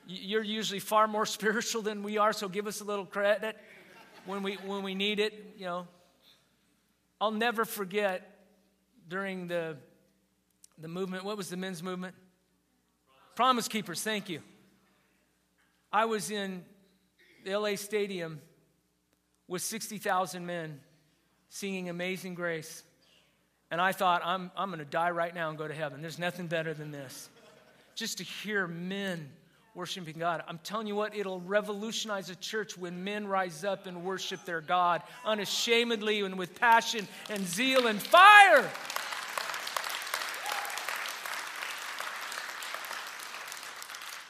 You're 0.05 0.43
usually 0.43 0.79
far 0.79 1.07
more 1.07 1.25
spiritual 1.37 1.81
than 1.81 2.03
we 2.03 2.19
are, 2.19 2.33
so 2.33 2.47
give 2.47 2.67
us 2.67 2.81
a 2.81 2.83
little 2.83 3.07
credit 3.07 3.57
when 4.27 4.43
we, 4.43 4.57
when 4.57 4.83
we 4.83 4.93
need 4.93 5.19
it. 5.19 5.55
You 5.57 5.65
know, 5.65 5.87
I'll 7.19 7.31
never 7.31 7.65
forget 7.65 8.37
during 9.09 9.47
the, 9.47 9.77
the 10.77 10.87
movement, 10.87 11.23
what 11.23 11.37
was 11.37 11.49
the 11.49 11.57
men's 11.57 11.81
movement? 11.81 12.13
Promise 13.33 13.67
Keepers, 13.69 14.03
thank 14.03 14.29
you. 14.29 14.41
I 15.91 16.05
was 16.05 16.29
in 16.29 16.63
the 17.43 17.57
LA 17.57 17.73
Stadium 17.73 18.39
with 19.47 19.61
60,000 19.61 20.45
men 20.45 20.79
singing 21.49 21.89
Amazing 21.89 22.35
Grace. 22.35 22.83
And 23.71 23.81
I 23.81 23.91
thought, 23.91 24.21
I'm, 24.23 24.51
I'm 24.55 24.69
going 24.69 24.79
to 24.79 24.85
die 24.85 25.11
right 25.11 25.33
now 25.33 25.49
and 25.49 25.57
go 25.57 25.67
to 25.67 25.73
heaven. 25.73 26.01
There's 26.01 26.19
nothing 26.19 26.47
better 26.47 26.73
than 26.73 26.91
this. 26.91 27.29
Just 27.95 28.17
to 28.19 28.23
hear 28.23 28.67
men 28.67 29.29
worshiping 29.75 30.17
God. 30.17 30.41
I'm 30.47 30.57
telling 30.59 30.87
you 30.87 30.95
what, 30.95 31.15
it'll 31.15 31.41
revolutionize 31.41 32.29
a 32.29 32.35
church 32.35 32.77
when 32.77 33.03
men 33.03 33.27
rise 33.27 33.65
up 33.65 33.87
and 33.87 34.05
worship 34.05 34.45
their 34.45 34.61
God 34.61 35.03
unashamedly 35.25 36.21
and 36.21 36.37
with 36.37 36.59
passion 36.59 37.07
and 37.29 37.45
zeal 37.45 37.87
and 37.87 38.01
fire. 38.01 38.69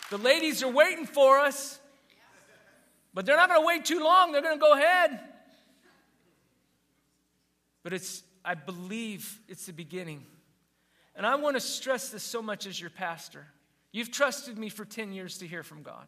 The 0.09 0.17
ladies 0.17 0.63
are 0.63 0.71
waiting 0.71 1.05
for 1.05 1.39
us, 1.39 1.79
but 3.15 3.25
they're 3.25 3.37
not 3.37 3.49
going 3.49 3.61
to 3.61 3.65
wait 3.65 3.85
too 3.85 4.03
long. 4.03 4.33
They're 4.33 4.41
going 4.41 4.59
to 4.59 4.61
go 4.61 4.73
ahead. 4.73 5.19
But 7.81 7.93
it's 7.93 8.23
I 8.43 8.53
believe 8.53 9.39
it's 9.47 9.65
the 9.65 9.73
beginning. 9.73 10.23
And 11.15 11.25
I 11.25 11.35
want 11.35 11.55
to 11.55 11.61
stress 11.61 12.09
this 12.09 12.23
so 12.23 12.41
much 12.41 12.67
as 12.67 12.79
your 12.79 12.91
pastor. 12.91 13.47
You've 13.91 14.11
trusted 14.11 14.57
me 14.57 14.69
for 14.69 14.85
10 14.85 15.13
years 15.13 15.39
to 15.39 15.47
hear 15.47 15.63
from 15.63 15.81
God. 15.81 16.07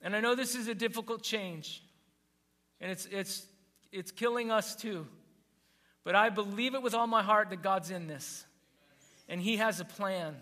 And 0.00 0.14
I 0.14 0.20
know 0.20 0.34
this 0.34 0.54
is 0.54 0.68
a 0.68 0.74
difficult 0.74 1.22
change, 1.22 1.82
and 2.80 2.92
it's, 2.92 3.06
it's, 3.06 3.44
it's 3.90 4.12
killing 4.12 4.52
us 4.52 4.76
too. 4.76 5.06
But 6.04 6.14
I 6.14 6.28
believe 6.28 6.74
it 6.74 6.82
with 6.82 6.94
all 6.94 7.08
my 7.08 7.22
heart 7.22 7.50
that 7.50 7.62
God's 7.62 7.90
in 7.90 8.06
this, 8.06 8.44
and 9.28 9.40
He 9.40 9.56
has 9.56 9.80
a 9.80 9.84
plan, 9.84 10.36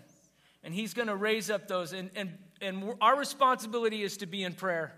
and 0.63 0.73
He's 0.73 0.93
going 0.93 1.07
to 1.07 1.15
raise 1.15 1.49
up 1.49 1.67
those. 1.67 1.93
And, 1.93 2.11
and, 2.15 2.37
and 2.61 2.93
our 3.01 3.17
responsibility 3.17 4.03
is 4.03 4.17
to 4.17 4.27
be 4.27 4.43
in 4.43 4.53
prayer 4.53 4.93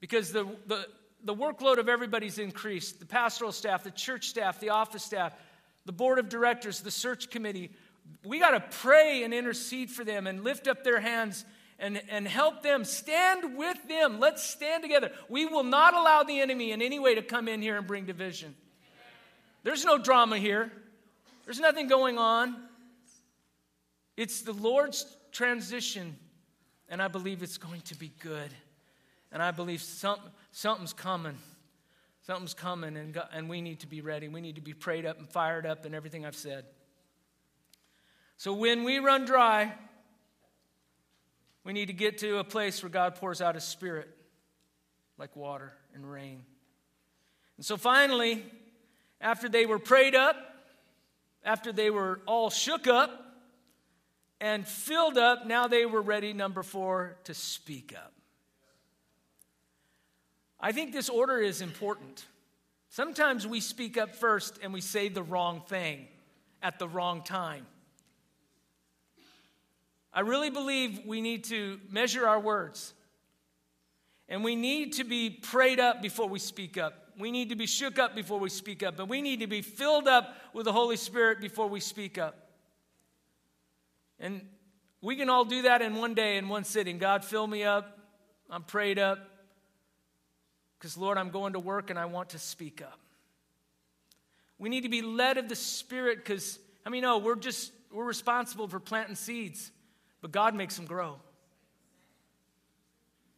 because 0.00 0.32
the, 0.32 0.46
the, 0.66 0.86
the 1.24 1.34
workload 1.34 1.78
of 1.78 1.88
everybody's 1.88 2.38
increased 2.38 3.00
the 3.00 3.06
pastoral 3.06 3.52
staff, 3.52 3.84
the 3.84 3.90
church 3.90 4.28
staff, 4.28 4.60
the 4.60 4.70
office 4.70 5.02
staff, 5.02 5.32
the 5.84 5.92
board 5.92 6.18
of 6.18 6.28
directors, 6.28 6.80
the 6.80 6.90
search 6.90 7.30
committee. 7.30 7.70
We 8.24 8.38
got 8.38 8.50
to 8.50 8.60
pray 8.78 9.22
and 9.24 9.32
intercede 9.32 9.90
for 9.90 10.04
them 10.04 10.26
and 10.26 10.44
lift 10.44 10.68
up 10.68 10.84
their 10.84 11.00
hands 11.00 11.44
and, 11.78 12.00
and 12.08 12.26
help 12.26 12.62
them. 12.62 12.84
Stand 12.84 13.56
with 13.56 13.76
them. 13.88 14.20
Let's 14.20 14.42
stand 14.42 14.82
together. 14.82 15.10
We 15.28 15.46
will 15.46 15.64
not 15.64 15.94
allow 15.94 16.22
the 16.22 16.40
enemy 16.40 16.72
in 16.72 16.82
any 16.82 16.98
way 16.98 17.14
to 17.14 17.22
come 17.22 17.48
in 17.48 17.62
here 17.62 17.76
and 17.76 17.86
bring 17.86 18.06
division. 18.06 18.54
There's 19.62 19.84
no 19.84 19.98
drama 19.98 20.38
here, 20.38 20.70
there's 21.44 21.60
nothing 21.60 21.88
going 21.88 22.18
on. 22.18 22.56
It's 24.16 24.40
the 24.40 24.52
Lord's 24.52 25.04
transition, 25.30 26.16
and 26.88 27.02
I 27.02 27.08
believe 27.08 27.42
it's 27.42 27.58
going 27.58 27.82
to 27.82 27.94
be 27.94 28.12
good. 28.20 28.50
And 29.32 29.42
I 29.42 29.50
believe 29.50 29.82
some, 29.82 30.18
something's 30.52 30.92
coming. 30.92 31.36
Something's 32.26 32.54
coming, 32.54 32.96
and, 32.96 33.14
God, 33.14 33.28
and 33.32 33.48
we 33.48 33.60
need 33.60 33.80
to 33.80 33.86
be 33.86 34.00
ready. 34.00 34.26
We 34.26 34.40
need 34.40 34.56
to 34.56 34.60
be 34.60 34.74
prayed 34.74 35.06
up 35.06 35.18
and 35.18 35.28
fired 35.28 35.64
up 35.64 35.84
and 35.84 35.94
everything 35.94 36.26
I've 36.26 36.34
said. 36.34 36.64
So 38.36 38.52
when 38.52 38.82
we 38.82 38.98
run 38.98 39.26
dry, 39.26 39.72
we 41.62 41.72
need 41.72 41.86
to 41.86 41.92
get 41.92 42.18
to 42.18 42.38
a 42.38 42.44
place 42.44 42.82
where 42.82 42.90
God 42.90 43.14
pours 43.14 43.40
out 43.40 43.54
His 43.54 43.62
Spirit 43.62 44.08
like 45.18 45.36
water 45.36 45.72
and 45.94 46.10
rain. 46.10 46.42
And 47.56 47.64
so 47.64 47.76
finally, 47.76 48.44
after 49.20 49.48
they 49.48 49.64
were 49.64 49.78
prayed 49.78 50.16
up, 50.16 50.36
after 51.44 51.72
they 51.72 51.90
were 51.90 52.20
all 52.26 52.50
shook 52.50 52.88
up 52.88 53.10
and 54.40 54.66
filled 54.66 55.16
up, 55.16 55.46
now 55.46 55.68
they 55.68 55.86
were 55.86 56.02
ready, 56.02 56.32
number 56.32 56.64
four, 56.64 57.16
to 57.24 57.34
speak 57.34 57.94
up. 57.96 58.12
I 60.58 60.72
think 60.72 60.92
this 60.92 61.08
order 61.08 61.38
is 61.38 61.60
important. 61.60 62.24
Sometimes 62.88 63.46
we 63.46 63.60
speak 63.60 63.98
up 63.98 64.14
first 64.14 64.58
and 64.62 64.72
we 64.72 64.80
say 64.80 65.08
the 65.08 65.22
wrong 65.22 65.62
thing 65.68 66.06
at 66.62 66.78
the 66.78 66.88
wrong 66.88 67.22
time. 67.22 67.66
I 70.12 70.20
really 70.20 70.48
believe 70.48 71.02
we 71.04 71.20
need 71.20 71.44
to 71.44 71.78
measure 71.90 72.26
our 72.26 72.40
words. 72.40 72.94
And 74.28 74.42
we 74.42 74.56
need 74.56 74.94
to 74.94 75.04
be 75.04 75.28
prayed 75.30 75.78
up 75.78 76.00
before 76.00 76.28
we 76.28 76.38
speak 76.38 76.78
up. 76.78 76.94
We 77.18 77.30
need 77.30 77.50
to 77.50 77.56
be 77.56 77.66
shook 77.66 77.98
up 77.98 78.14
before 78.14 78.40
we 78.40 78.48
speak 78.48 78.82
up. 78.82 78.98
And 78.98 79.08
we 79.08 79.20
need 79.20 79.40
to 79.40 79.46
be 79.46 79.60
filled 79.60 80.08
up 80.08 80.34
with 80.54 80.64
the 80.64 80.72
Holy 80.72 80.96
Spirit 80.96 81.40
before 81.40 81.68
we 81.68 81.80
speak 81.80 82.16
up. 82.16 82.48
And 84.18 84.40
we 85.02 85.16
can 85.16 85.28
all 85.28 85.44
do 85.44 85.62
that 85.62 85.82
in 85.82 85.94
one 85.96 86.14
day, 86.14 86.38
in 86.38 86.48
one 86.48 86.64
sitting. 86.64 86.98
God, 86.98 87.24
fill 87.24 87.46
me 87.46 87.62
up. 87.62 87.98
I'm 88.50 88.62
prayed 88.62 88.98
up. 88.98 89.18
Because, 90.78 90.96
Lord, 90.96 91.18
I'm 91.18 91.30
going 91.30 91.54
to 91.54 91.58
work 91.58 91.90
and 91.90 91.98
I 91.98 92.04
want 92.04 92.30
to 92.30 92.38
speak 92.38 92.82
up. 92.82 92.98
We 94.58 94.68
need 94.68 94.82
to 94.82 94.88
be 94.88 95.02
led 95.02 95.38
of 95.38 95.48
the 95.48 95.56
Spirit 95.56 96.18
because, 96.18 96.58
I 96.84 96.90
mean, 96.90 97.02
no, 97.02 97.18
we're 97.18 97.36
just, 97.36 97.72
we're 97.92 98.04
responsible 98.04 98.68
for 98.68 98.80
planting 98.80 99.16
seeds, 99.16 99.70
but 100.20 100.32
God 100.32 100.54
makes 100.54 100.76
them 100.76 100.86
grow. 100.86 101.16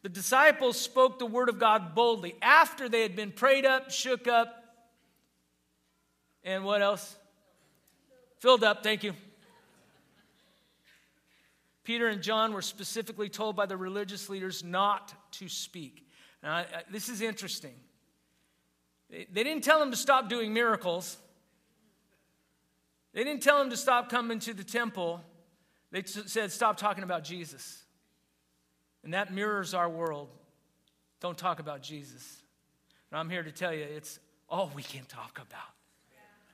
The 0.03 0.09
disciples 0.09 0.81
spoke 0.81 1.19
the 1.19 1.27
word 1.27 1.49
of 1.49 1.59
God 1.59 1.95
boldly 1.95 2.37
after 2.41 2.89
they 2.89 3.03
had 3.03 3.17
been 3.17 3.33
prayed 3.33 3.67
up, 3.67 3.91
shook 3.91 4.29
up, 4.29 4.55
and 6.45 6.65
what 6.65 6.83
else? 6.83 7.17
Filled 8.39 8.63
up, 8.63 8.83
thank 8.83 9.03
you. 9.03 9.13
Peter 11.83 12.07
and 12.07 12.23
John 12.23 12.53
were 12.53 12.63
specifically 12.63 13.29
told 13.29 13.57
by 13.57 13.67
the 13.67 13.77
religious 13.77 14.29
leaders 14.29 14.63
not 14.63 15.13
to 15.33 15.49
speak. 15.49 16.08
Now, 16.43 16.65
this 16.91 17.09
is 17.09 17.21
interesting. 17.21 17.75
They, 19.11 19.43
didn't 19.43 19.65
tell 19.65 19.83
him 19.83 19.91
to 19.91 19.97
stop 19.97 20.29
doing 20.29 20.53
miracles, 20.53 21.17
they 23.15 23.25
didn't 23.25 23.43
tell 23.43 23.61
him 23.61 23.71
to 23.71 23.77
stop 23.77 24.11
coming 24.11 24.39
to 24.41 24.55
the 24.55 24.65
temple. 24.65 25.21
They 25.91 26.03
said, 26.05 26.53
stop 26.53 26.77
talking 26.77 27.03
about 27.03 27.25
Jesus. 27.25 27.83
And 29.03 29.15
that 29.15 29.33
mirrors 29.33 29.73
our 29.73 29.89
world. 29.89 30.29
Don't 31.21 31.39
talk 31.39 31.61
about 31.61 31.83
Jesus. 31.83 32.43
And 33.11 33.19
I'm 33.19 33.31
here 33.31 33.43
to 33.43 33.51
tell 33.51 33.73
you, 33.73 33.83
it's 33.83 34.21
all 34.51 34.71
we 34.75 34.83
can 34.83 35.05
talk 35.07 35.41
about. 35.41 35.73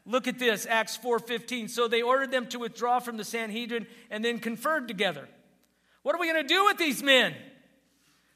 Look 0.07 0.29
at 0.29 0.39
this, 0.39 0.67
Acts 0.67 0.99
4:15. 0.99 1.71
So 1.71 1.89
they 1.89 2.03
ordered 2.03 2.31
them 2.31 2.47
to 2.49 2.59
withdraw 2.59 3.01
from 3.01 3.17
the 3.17 3.25
Sanhedrin 3.25 3.87
and 4.11 4.25
then 4.25 4.39
conferred 4.39 4.87
together. 4.87 5.29
What 6.03 6.15
are 6.15 6.19
we 6.19 6.31
going 6.31 6.47
to 6.47 6.49
do 6.49 6.67
with 6.67 6.77
these 6.77 7.03
men? 7.03 7.35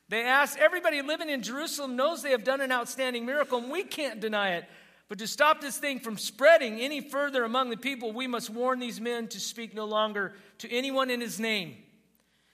They 0.09 0.25
asked, 0.25 0.59
everybody 0.59 1.03
living 1.03 1.29
in 1.29 1.42
Jerusalem 1.42 1.97
knows 1.97 2.23
they 2.23 2.31
have 2.31 2.44
done 2.44 2.61
an 2.61 2.73
outstanding 2.73 3.27
miracle, 3.27 3.59
and 3.59 3.71
we 3.71 3.85
can't 3.85 4.21
deny 4.21 4.55
it. 4.55 4.64
But 5.09 5.18
to 5.18 5.27
stop 5.27 5.61
this 5.61 5.79
thing 5.79 6.01
from 6.01 6.18
spreading 6.18 6.81
any 6.81 7.01
further 7.01 7.44
among 7.44 7.71
the 7.71 7.77
people, 7.77 8.12
we 8.12 8.27
must 8.27 8.51
warn 8.51 8.79
these 8.79 9.01
men 9.01 9.29
to 9.29 9.40
speak 9.40 9.75
no 9.75 9.85
longer 9.85 10.35
to 10.59 10.71
anyone 10.71 11.11
in 11.11 11.21
his 11.21 11.38
name. 11.38 11.77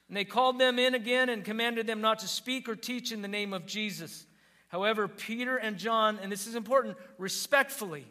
And 0.08 0.16
they 0.16 0.24
called 0.24 0.58
them 0.58 0.78
in 0.78 0.94
again 0.94 1.28
and 1.28 1.44
commanded 1.44 1.86
them 1.86 2.00
not 2.00 2.20
to 2.20 2.28
speak 2.28 2.68
or 2.68 2.76
teach 2.76 3.10
in 3.10 3.22
the 3.22 3.28
name 3.28 3.52
of 3.52 3.66
Jesus. 3.66 4.26
However, 4.68 5.08
Peter 5.08 5.56
and 5.56 5.78
John, 5.78 6.18
and 6.20 6.30
this 6.30 6.46
is 6.46 6.54
important, 6.54 6.96
respectfully 7.18 8.06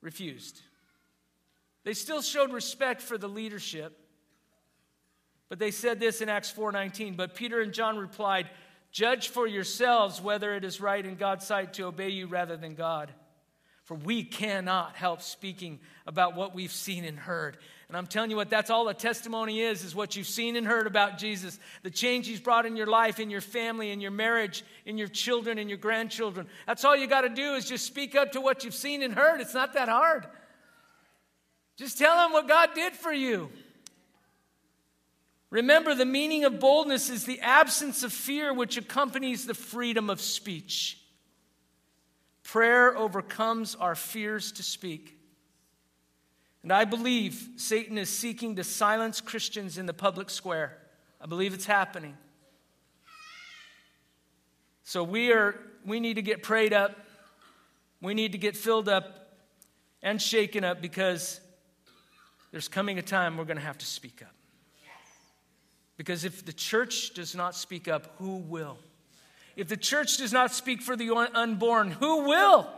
refused. 0.00 0.60
They 1.84 1.94
still 1.94 2.22
showed 2.22 2.52
respect 2.52 3.00
for 3.00 3.16
the 3.16 3.28
leadership. 3.28 3.96
But 5.48 5.58
they 5.58 5.70
said 5.70 5.98
this 6.00 6.20
in 6.20 6.28
Acts 6.28 6.52
4:19, 6.52 7.16
but 7.16 7.34
Peter 7.34 7.60
and 7.60 7.72
John 7.72 7.98
replied, 7.98 8.50
"Judge 8.92 9.28
for 9.28 9.46
yourselves 9.46 10.20
whether 10.20 10.54
it 10.54 10.64
is 10.64 10.80
right 10.80 11.04
in 11.04 11.16
God's 11.16 11.46
sight 11.46 11.74
to 11.74 11.84
obey 11.84 12.10
you 12.10 12.26
rather 12.26 12.56
than 12.56 12.74
God." 12.74 13.12
For 13.84 13.96
we 13.96 14.22
cannot 14.22 14.94
help 14.94 15.20
speaking 15.20 15.80
about 16.06 16.36
what 16.36 16.54
we've 16.54 16.70
seen 16.70 17.04
and 17.04 17.18
heard. 17.18 17.58
And 17.88 17.96
I'm 17.96 18.06
telling 18.06 18.30
you 18.30 18.36
what, 18.36 18.48
that's 18.48 18.70
all 18.70 18.86
a 18.86 18.94
testimony 18.94 19.62
is, 19.62 19.82
is 19.82 19.96
what 19.96 20.14
you've 20.14 20.28
seen 20.28 20.54
and 20.54 20.64
heard 20.64 20.86
about 20.86 21.18
Jesus. 21.18 21.58
The 21.82 21.90
change 21.90 22.28
he's 22.28 22.38
brought 22.38 22.66
in 22.66 22.76
your 22.76 22.86
life, 22.86 23.18
in 23.18 23.30
your 23.30 23.40
family, 23.40 23.90
in 23.90 24.00
your 24.00 24.12
marriage, 24.12 24.62
in 24.86 24.96
your 24.96 25.08
children, 25.08 25.58
in 25.58 25.68
your 25.68 25.76
grandchildren. 25.76 26.46
That's 26.68 26.84
all 26.84 26.94
you 26.94 27.08
got 27.08 27.22
to 27.22 27.30
do 27.30 27.54
is 27.54 27.68
just 27.68 27.84
speak 27.84 28.14
up 28.14 28.30
to 28.32 28.40
what 28.40 28.62
you've 28.62 28.74
seen 28.74 29.02
and 29.02 29.12
heard. 29.12 29.40
It's 29.40 29.54
not 29.54 29.72
that 29.72 29.88
hard. 29.88 30.24
Just 31.76 31.98
tell 31.98 32.14
them 32.14 32.32
what 32.32 32.46
God 32.46 32.74
did 32.76 32.92
for 32.92 33.12
you. 33.12 33.50
Remember, 35.50 35.94
the 35.94 36.06
meaning 36.06 36.44
of 36.44 36.60
boldness 36.60 37.10
is 37.10 37.24
the 37.24 37.40
absence 37.40 38.04
of 38.04 38.12
fear 38.12 38.54
which 38.54 38.76
accompanies 38.76 39.46
the 39.46 39.54
freedom 39.54 40.08
of 40.08 40.20
speech. 40.20 40.98
Prayer 42.44 42.96
overcomes 42.96 43.74
our 43.74 43.96
fears 43.96 44.52
to 44.52 44.62
speak. 44.62 45.16
And 46.62 46.72
I 46.72 46.84
believe 46.84 47.48
Satan 47.56 47.98
is 47.98 48.08
seeking 48.08 48.56
to 48.56 48.64
silence 48.64 49.20
Christians 49.20 49.76
in 49.76 49.86
the 49.86 49.94
public 49.94 50.30
square. 50.30 50.76
I 51.20 51.26
believe 51.26 51.52
it's 51.52 51.66
happening. 51.66 52.16
So 54.84 55.02
we 55.02 55.32
are 55.32 55.58
we 55.84 56.00
need 56.00 56.14
to 56.14 56.22
get 56.22 56.42
prayed 56.42 56.72
up. 56.72 56.96
We 58.02 58.14
need 58.14 58.32
to 58.32 58.38
get 58.38 58.56
filled 58.56 58.88
up 58.88 59.36
and 60.02 60.20
shaken 60.20 60.64
up 60.64 60.80
because 60.80 61.40
there's 62.50 62.68
coming 62.68 62.98
a 62.98 63.02
time 63.02 63.36
we're 63.36 63.44
going 63.44 63.56
to 63.56 63.62
have 63.62 63.78
to 63.78 63.86
speak 63.86 64.22
up. 64.22 64.34
Because 66.00 66.24
if 66.24 66.46
the 66.46 66.52
church 66.54 67.12
does 67.12 67.34
not 67.34 67.54
speak 67.54 67.86
up, 67.86 68.14
who 68.16 68.36
will? 68.36 68.78
If 69.54 69.68
the 69.68 69.76
church 69.76 70.16
does 70.16 70.32
not 70.32 70.50
speak 70.50 70.80
for 70.80 70.96
the 70.96 71.10
unborn, 71.34 71.90
who 71.90 72.26
will? 72.26 72.70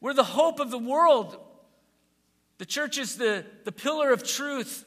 We're 0.00 0.12
the 0.12 0.24
hope 0.24 0.58
of 0.58 0.72
the 0.72 0.78
world. 0.78 1.38
The 2.58 2.66
church 2.66 2.98
is 2.98 3.14
the, 3.14 3.46
the 3.62 3.70
pillar 3.70 4.10
of 4.10 4.26
truth. 4.26 4.84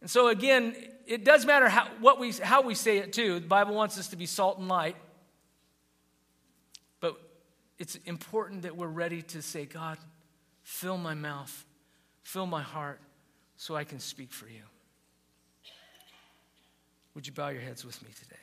And 0.00 0.08
so, 0.08 0.28
again, 0.28 0.76
it 1.08 1.24
does 1.24 1.44
matter 1.44 1.68
how, 1.68 1.88
what 1.98 2.20
we, 2.20 2.30
how 2.30 2.62
we 2.62 2.76
say 2.76 2.98
it, 2.98 3.12
too. 3.12 3.40
The 3.40 3.48
Bible 3.48 3.74
wants 3.74 3.98
us 3.98 4.06
to 4.10 4.16
be 4.16 4.26
salt 4.26 4.60
and 4.60 4.68
light. 4.68 4.94
But 7.00 7.16
it's 7.80 7.96
important 8.04 8.62
that 8.62 8.76
we're 8.76 8.86
ready 8.86 9.22
to 9.22 9.42
say, 9.42 9.64
God, 9.64 9.98
fill 10.62 10.98
my 10.98 11.14
mouth, 11.14 11.64
fill 12.22 12.46
my 12.46 12.62
heart, 12.62 13.00
so 13.56 13.74
I 13.74 13.82
can 13.82 13.98
speak 13.98 14.32
for 14.32 14.46
you. 14.46 14.62
Would 17.16 17.26
you 17.26 17.32
bow 17.32 17.48
your 17.48 17.62
heads 17.62 17.82
with 17.82 18.00
me 18.02 18.10
today? 18.22 18.36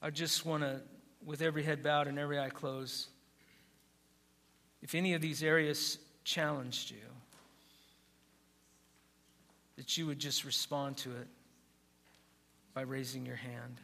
I 0.00 0.08
just 0.08 0.46
want 0.46 0.62
to, 0.62 0.80
with 1.22 1.42
every 1.42 1.62
head 1.62 1.82
bowed 1.82 2.06
and 2.06 2.18
every 2.18 2.40
eye 2.40 2.48
closed, 2.48 3.08
if 4.80 4.94
any 4.94 5.12
of 5.12 5.20
these 5.20 5.42
areas 5.42 5.98
challenged 6.24 6.90
you, 6.90 6.96
that 9.76 9.98
you 9.98 10.06
would 10.06 10.18
just 10.18 10.46
respond 10.46 10.96
to 10.96 11.10
it 11.10 11.28
by 12.72 12.80
raising 12.80 13.26
your 13.26 13.36
hand. 13.36 13.82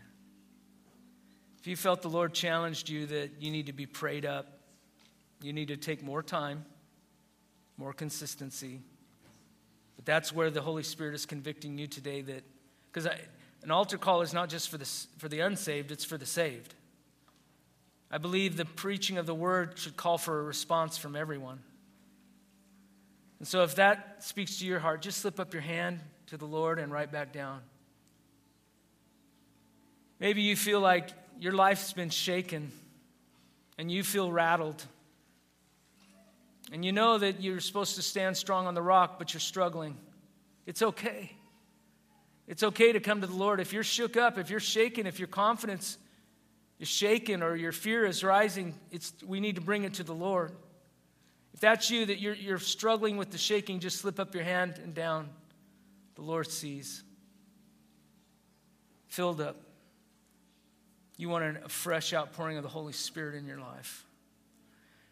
If 1.59 1.67
you 1.67 1.77
felt 1.77 2.01
the 2.01 2.09
Lord 2.09 2.33
challenged 2.33 2.89
you 2.89 3.05
that 3.05 3.33
you 3.39 3.51
need 3.51 3.67
to 3.67 3.75
be 3.75 3.85
prayed 3.85 4.25
up, 4.25 4.61
you 5.43 5.53
need 5.53 5.69
to 5.69 5.77
take 5.77 6.03
more 6.03 6.23
time, 6.23 6.65
more 7.77 7.93
consistency. 7.93 8.81
But 10.01 10.07
that's 10.07 10.33
where 10.33 10.51
the 10.51 10.63
Holy 10.63 10.83
Spirit 10.83 11.15
is 11.15 11.27
convicting 11.27 11.77
you 11.77 11.87
today 11.87 12.23
that, 12.23 12.43
because 12.91 13.05
an 13.63 13.71
altar 13.71 13.99
call 13.99 14.23
is 14.23 14.33
not 14.33 14.49
just 14.49 14.71
for 14.71 14.79
the, 14.79 14.91
for 15.19 15.29
the 15.29 15.41
unsaved, 15.41 15.93
it's 15.93 16.07
for 16.07 16.17
the 16.17 16.25
saved. 16.25 16.73
I 18.11 18.17
believe 18.17 18.57
the 18.57 18.65
preaching 18.65 19.19
of 19.19 19.27
the 19.27 19.35
word 19.35 19.77
should 19.77 19.99
call 19.99 20.17
for 20.17 20.41
a 20.41 20.43
response 20.43 20.97
from 20.97 21.17
everyone. 21.17 21.59
And 23.41 23.47
so, 23.47 23.63
if 23.63 23.75
that 23.75 24.25
speaks 24.25 24.59
to 24.61 24.67
your 24.67 24.79
heart, 24.79 25.03
just 25.03 25.19
slip 25.19 25.39
up 25.39 25.53
your 25.53 25.61
hand 25.61 26.01
to 26.29 26.39
the 26.39 26.47
Lord 26.47 26.79
and 26.79 26.91
right 26.91 27.13
back 27.13 27.31
down. 27.31 27.61
Maybe 30.19 30.41
you 30.41 30.57
feel 30.57 30.81
like 30.81 31.11
your 31.39 31.53
life's 31.53 31.93
been 31.93 32.09
shaken 32.09 32.73
and 33.77 33.93
you 33.93 34.03
feel 34.03 34.33
rattled. 34.33 34.83
And 36.73 36.85
you 36.85 36.93
know 36.93 37.19
that 37.19 37.41
you're 37.41 37.61
supposed 37.61 37.97
to 37.97 38.03
stand 38.03 38.37
strong 38.37 38.67
on 38.67 38.75
the 38.75 38.83
rock, 38.83 39.19
but 39.19 39.35
you're 39.35 39.41
struggling. 39.41 39.97
It's 40.67 40.83
okay. 40.83 41.33
It's 42.47 42.63
okay 42.63 42.93
to 42.93 43.01
come 43.01 43.21
to 43.21 43.27
the 43.27 43.35
Lord. 43.35 43.61
If 43.61 43.73
you're 43.73 43.83
shook 43.83 44.17
up, 44.17 44.39
if 44.39 44.51
you're 44.51 44.61
shaken, 44.61 45.07
if 45.07 45.19
your 45.19 45.29
confidence 45.29 45.99
is 46.79 46.89
shaken 46.89 47.43
or 47.43 47.57
your 47.57 47.73
fear 47.73 48.05
is 48.05 48.23
rising, 48.23 48.75
it's, 48.91 49.13
we 49.27 49.41
need 49.41 49.57
to 49.57 49.61
bring 49.61 49.85
it 49.85 49.95
to 49.95 50.05
the 50.05 50.15
Lord. 50.15 50.53
If 51.55 51.61
that's 51.61 51.91
you, 51.91 52.07
that 52.07 52.21
you're, 52.21 52.35
you're 52.35 52.59
struggling 52.59 53.17
with 53.17 53.31
the 53.31 53.39
shaking, 53.39 53.81
just 53.81 53.99
slip 53.99 54.21
up 54.21 54.35
your 54.35 54.45
hand 54.45 54.81
and 54.83 54.95
down. 54.95 55.29
The 56.15 56.23
Lord 56.23 56.51
sees. 56.51 57.03
Filled 59.09 59.41
up. 59.41 59.57
You 61.17 61.29
want 61.29 61.59
a 61.65 61.69
fresh 61.69 62.15
outpouring 62.15 62.57
of 62.57 62.63
the 62.63 62.69
Holy 62.69 62.93
Spirit 62.93 63.35
in 63.35 63.47
your 63.47 63.59
life. 63.59 64.07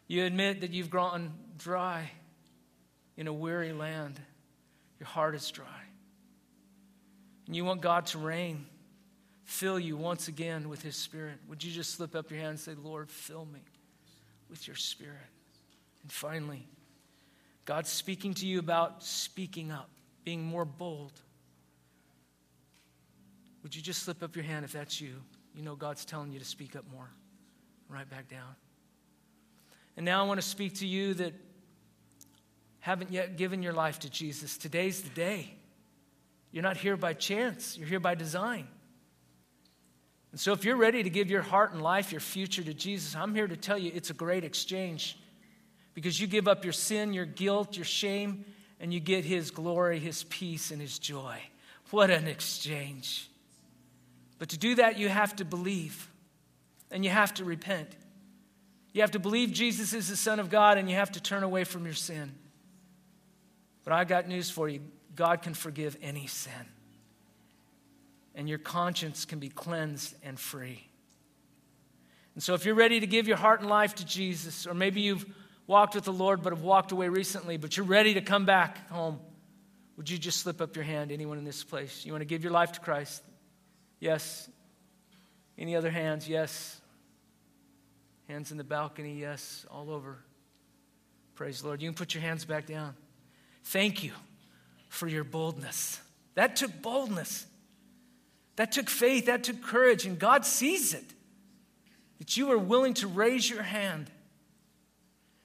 You 0.09 0.25
admit 0.25 0.59
that 0.61 0.71
you've 0.71 0.89
grown 0.89 1.31
dry 1.57 2.11
in 3.15 3.27
a 3.27 3.33
weary 3.33 3.71
land. 3.71 4.19
Your 4.99 5.07
heart 5.07 5.35
is 5.35 5.49
dry. 5.49 5.65
And 7.47 7.55
you 7.55 7.63
want 7.63 7.79
God 7.79 8.07
to 8.07 8.17
rain 8.17 8.65
fill 9.49 9.79
you 9.79 9.97
once 9.97 10.27
again 10.27 10.69
with 10.69 10.83
His 10.83 10.95
Spirit, 10.95 11.39
would 11.47 11.63
you 11.63 11.71
just 11.71 11.95
slip 11.95 12.15
up 12.15 12.29
your 12.29 12.39
hand 12.39 12.51
and 12.51 12.59
say, 12.59 12.75
Lord, 12.75 13.09
fill 13.09 13.45
me 13.45 13.61
with 14.47 14.67
your 14.67 14.75
Spirit? 14.75 15.17
And 16.03 16.11
finally, 16.11 16.67
God's 17.65 17.89
speaking 17.89 18.35
to 18.35 18.45
you 18.45 18.59
about 18.59 19.03
speaking 19.03 19.71
up, 19.71 19.89
being 20.23 20.43
more 20.45 20.65
bold. 20.65 21.13
Would 23.63 23.75
you 23.75 23.81
just 23.81 24.03
slip 24.03 24.21
up 24.21 24.35
your 24.35 24.45
hand 24.45 24.65
if 24.65 24.71
that's 24.71 25.01
you? 25.01 25.15
You 25.55 25.63
know 25.63 25.75
God's 25.75 26.05
telling 26.05 26.31
you 26.31 26.37
to 26.37 26.45
speak 26.45 26.75
up 26.75 26.85
more. 26.93 27.09
Right 27.89 28.07
back 28.07 28.29
down. 28.29 28.55
And 29.99 30.05
now 30.05 30.23
I 30.23 30.27
want 30.29 30.39
to 30.39 30.47
speak 30.47 30.75
to 30.75 30.87
you 30.87 31.13
that 31.15 31.33
haven't 32.79 33.11
yet 33.11 33.35
given 33.35 33.61
your 33.61 33.73
life 33.73 33.99
to 33.99 34.09
Jesus. 34.09 34.57
Today's 34.57 35.01
the 35.01 35.09
day. 35.09 35.53
You're 36.53 36.63
not 36.63 36.77
here 36.77 36.95
by 36.95 37.11
chance, 37.11 37.77
you're 37.77 37.85
here 37.85 37.99
by 37.99 38.15
design. 38.15 38.65
And 40.31 40.39
so, 40.39 40.53
if 40.53 40.63
you're 40.63 40.77
ready 40.77 41.03
to 41.03 41.09
give 41.09 41.29
your 41.29 41.41
heart 41.41 41.73
and 41.73 41.81
life, 41.81 42.13
your 42.13 42.21
future 42.21 42.63
to 42.63 42.73
Jesus, 42.73 43.13
I'm 43.13 43.35
here 43.35 43.45
to 43.45 43.57
tell 43.57 43.77
you 43.77 43.91
it's 43.93 44.09
a 44.09 44.13
great 44.13 44.45
exchange 44.45 45.19
because 45.93 46.17
you 46.17 46.27
give 46.27 46.47
up 46.47 46.63
your 46.63 46.71
sin, 46.71 47.11
your 47.11 47.25
guilt, 47.25 47.75
your 47.75 47.83
shame, 47.83 48.45
and 48.79 48.93
you 48.93 49.01
get 49.01 49.25
His 49.25 49.51
glory, 49.51 49.99
His 49.99 50.23
peace, 50.23 50.71
and 50.71 50.79
His 50.79 50.97
joy. 50.97 51.41
What 51.91 52.09
an 52.09 52.25
exchange. 52.25 53.29
But 54.37 54.47
to 54.47 54.57
do 54.57 54.75
that, 54.75 54.97
you 54.97 55.09
have 55.09 55.35
to 55.35 55.43
believe 55.43 56.09
and 56.89 57.03
you 57.03 57.11
have 57.11 57.33
to 57.33 57.43
repent. 57.43 57.97
You 58.99 59.03
have 59.03 59.11
to 59.11 59.19
believe 59.19 59.53
Jesus 59.53 59.93
is 59.93 60.09
the 60.09 60.17
Son 60.17 60.41
of 60.41 60.49
God 60.49 60.77
and 60.77 60.89
you 60.89 60.97
have 60.97 61.13
to 61.13 61.21
turn 61.21 61.43
away 61.43 61.63
from 61.63 61.85
your 61.85 61.93
sin. 61.93 62.33
But 63.85 63.93
I 63.93 64.03
got 64.03 64.27
news 64.27 64.49
for 64.49 64.67
you 64.67 64.81
God 65.15 65.41
can 65.41 65.53
forgive 65.53 65.95
any 66.01 66.27
sin 66.27 66.51
and 68.35 68.49
your 68.49 68.57
conscience 68.57 69.23
can 69.23 69.39
be 69.39 69.47
cleansed 69.47 70.15
and 70.21 70.37
free. 70.37 70.85
And 72.33 72.43
so, 72.43 72.55
if 72.55 72.65
you're 72.65 72.75
ready 72.75 72.99
to 72.99 73.07
give 73.07 73.25
your 73.25 73.37
heart 73.37 73.61
and 73.61 73.69
life 73.69 73.95
to 73.95 74.05
Jesus, 74.05 74.67
or 74.67 74.73
maybe 74.73 74.99
you've 74.99 75.25
walked 75.65 75.95
with 75.95 76.03
the 76.03 76.11
Lord 76.11 76.41
but 76.41 76.51
have 76.51 76.63
walked 76.63 76.91
away 76.91 77.07
recently, 77.07 77.55
but 77.55 77.77
you're 77.77 77.85
ready 77.85 78.15
to 78.15 78.21
come 78.21 78.45
back 78.45 78.89
home, 78.89 79.17
would 79.95 80.09
you 80.09 80.17
just 80.17 80.41
slip 80.41 80.59
up 80.59 80.75
your 80.75 80.83
hand? 80.83 81.13
Anyone 81.13 81.37
in 81.37 81.45
this 81.45 81.63
place? 81.63 82.05
You 82.05 82.11
want 82.11 82.21
to 82.23 82.25
give 82.25 82.43
your 82.43 82.51
life 82.51 82.73
to 82.73 82.81
Christ? 82.81 83.23
Yes. 84.01 84.49
Any 85.57 85.77
other 85.77 85.89
hands? 85.89 86.27
Yes. 86.27 86.81
Hands 88.29 88.51
in 88.51 88.57
the 88.57 88.63
balcony? 88.63 89.19
Yes. 89.19 89.65
All 89.71 89.89
over. 89.89 90.19
Praise 91.33 91.61
the 91.61 91.67
Lord. 91.67 91.81
You 91.81 91.89
can 91.89 91.95
put 91.95 92.13
your 92.13 92.21
hands 92.21 92.45
back 92.45 92.67
down. 92.67 92.93
Thank 93.63 94.03
you 94.03 94.11
for 94.87 95.07
your 95.07 95.23
boldness. 95.23 95.99
That 96.35 96.55
took 96.55 96.81
boldness. 96.81 97.47
That 98.55 98.71
took 98.71 98.87
faith, 98.87 99.25
that 99.25 99.43
took 99.45 99.63
courage, 99.63 100.05
and 100.05 100.19
God 100.19 100.45
sees 100.45 100.93
it. 100.93 101.05
That 102.19 102.37
you 102.37 102.51
are 102.51 102.57
willing 102.57 102.93
to 102.95 103.07
raise 103.07 103.49
your 103.49 103.63
hand. 103.63 104.11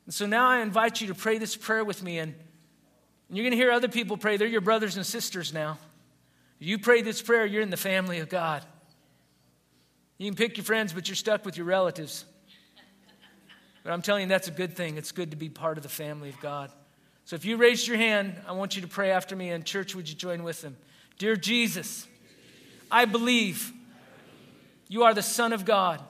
And 0.05 0.13
so 0.13 0.27
now 0.27 0.47
I 0.47 0.59
invite 0.59 1.01
you 1.01 1.07
to 1.07 1.15
pray 1.15 1.39
this 1.39 1.57
prayer 1.57 1.85
with 1.85 2.03
me. 2.03 2.19
And 2.19 2.35
And 3.29 3.39
you're 3.39 3.45
going 3.45 3.59
to 3.59 3.65
hear 3.65 3.73
other 3.73 3.89
people 3.89 4.19
pray. 4.19 4.37
They're 4.37 4.47
your 4.47 4.61
brothers 4.61 4.97
and 4.97 5.07
sisters 5.07 5.55
now. 5.55 5.79
You 6.59 6.79
pray 6.79 7.01
this 7.01 7.23
prayer, 7.23 7.47
you're 7.47 7.63
in 7.63 7.71
the 7.71 7.79
family 7.79 8.19
of 8.19 8.29
God. 8.29 8.63
You 10.19 10.27
can 10.29 10.37
pick 10.37 10.59
your 10.59 10.65
friends, 10.65 10.93
but 10.93 11.09
you're 11.09 11.17
stuck 11.17 11.47
with 11.47 11.57
your 11.57 11.67
relatives. 11.67 12.27
But 13.85 13.93
I'm 13.93 14.03
telling 14.03 14.23
you, 14.23 14.29
that's 14.29 14.49
a 14.49 14.53
good 14.53 14.75
thing. 14.75 14.97
It's 14.97 15.13
good 15.13 15.31
to 15.31 15.37
be 15.37 15.49
part 15.49 15.77
of 15.77 15.83
the 15.83 15.91
family 15.91 16.31
of 16.31 16.41
God. 16.41 16.73
So 17.27 17.37
if 17.37 17.45
you 17.45 17.57
raised 17.57 17.87
your 17.87 17.99
hand, 17.99 18.35
I 18.49 18.53
want 18.53 18.75
you 18.75 18.83
to 18.83 18.89
pray 18.89 19.11
after 19.11 19.37
me, 19.37 19.51
and 19.51 19.65
church, 19.65 19.95
would 19.95 20.09
you 20.09 20.15
join 20.15 20.43
with 20.43 20.63
them? 20.63 20.77
Dear 21.19 21.37
Jesus, 21.37 22.09
I 22.91 23.05
believe 23.05 23.73
you 24.89 25.05
are 25.05 25.15
the 25.15 25.23
Son 25.23 25.53
of 25.53 25.65
God. 25.65 26.01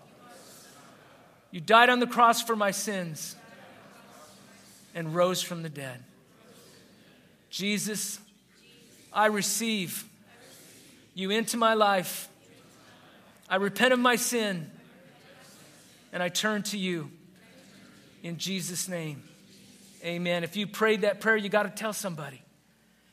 You 1.51 1.61
died 1.61 1.91
on 1.91 2.01
the 2.01 2.07
cross 2.07 2.43
for 2.43 2.57
my 2.57 2.71
sins 2.71 3.37
and 4.95 5.15
rose 5.15 5.43
from 5.43 5.63
the 5.63 5.69
dead. 5.69 6.03
Jesus, 7.51 8.19
I 9.13 9.27
receive 9.27 10.05
you 11.15 11.31
into 11.31 11.57
my 11.57 11.75
life. 11.75 12.29
I 13.49 13.57
repent 13.57 13.93
of 13.93 14.01
my 14.01 14.17
sin 14.17 14.71
and 16.13 16.23
I 16.23 16.29
turn 16.29 16.63
to 16.65 16.79
you. 16.79 17.11
In 18.25 18.39
Jesus' 18.39 18.89
name, 18.89 19.23
amen. 20.03 20.45
If 20.45 20.57
you 20.57 20.67
prayed 20.67 21.03
that 21.03 21.21
prayer, 21.21 21.37
you 21.37 21.51
got 21.51 21.65
to 21.65 21.69
tell 21.69 21.93
somebody. 21.93 22.41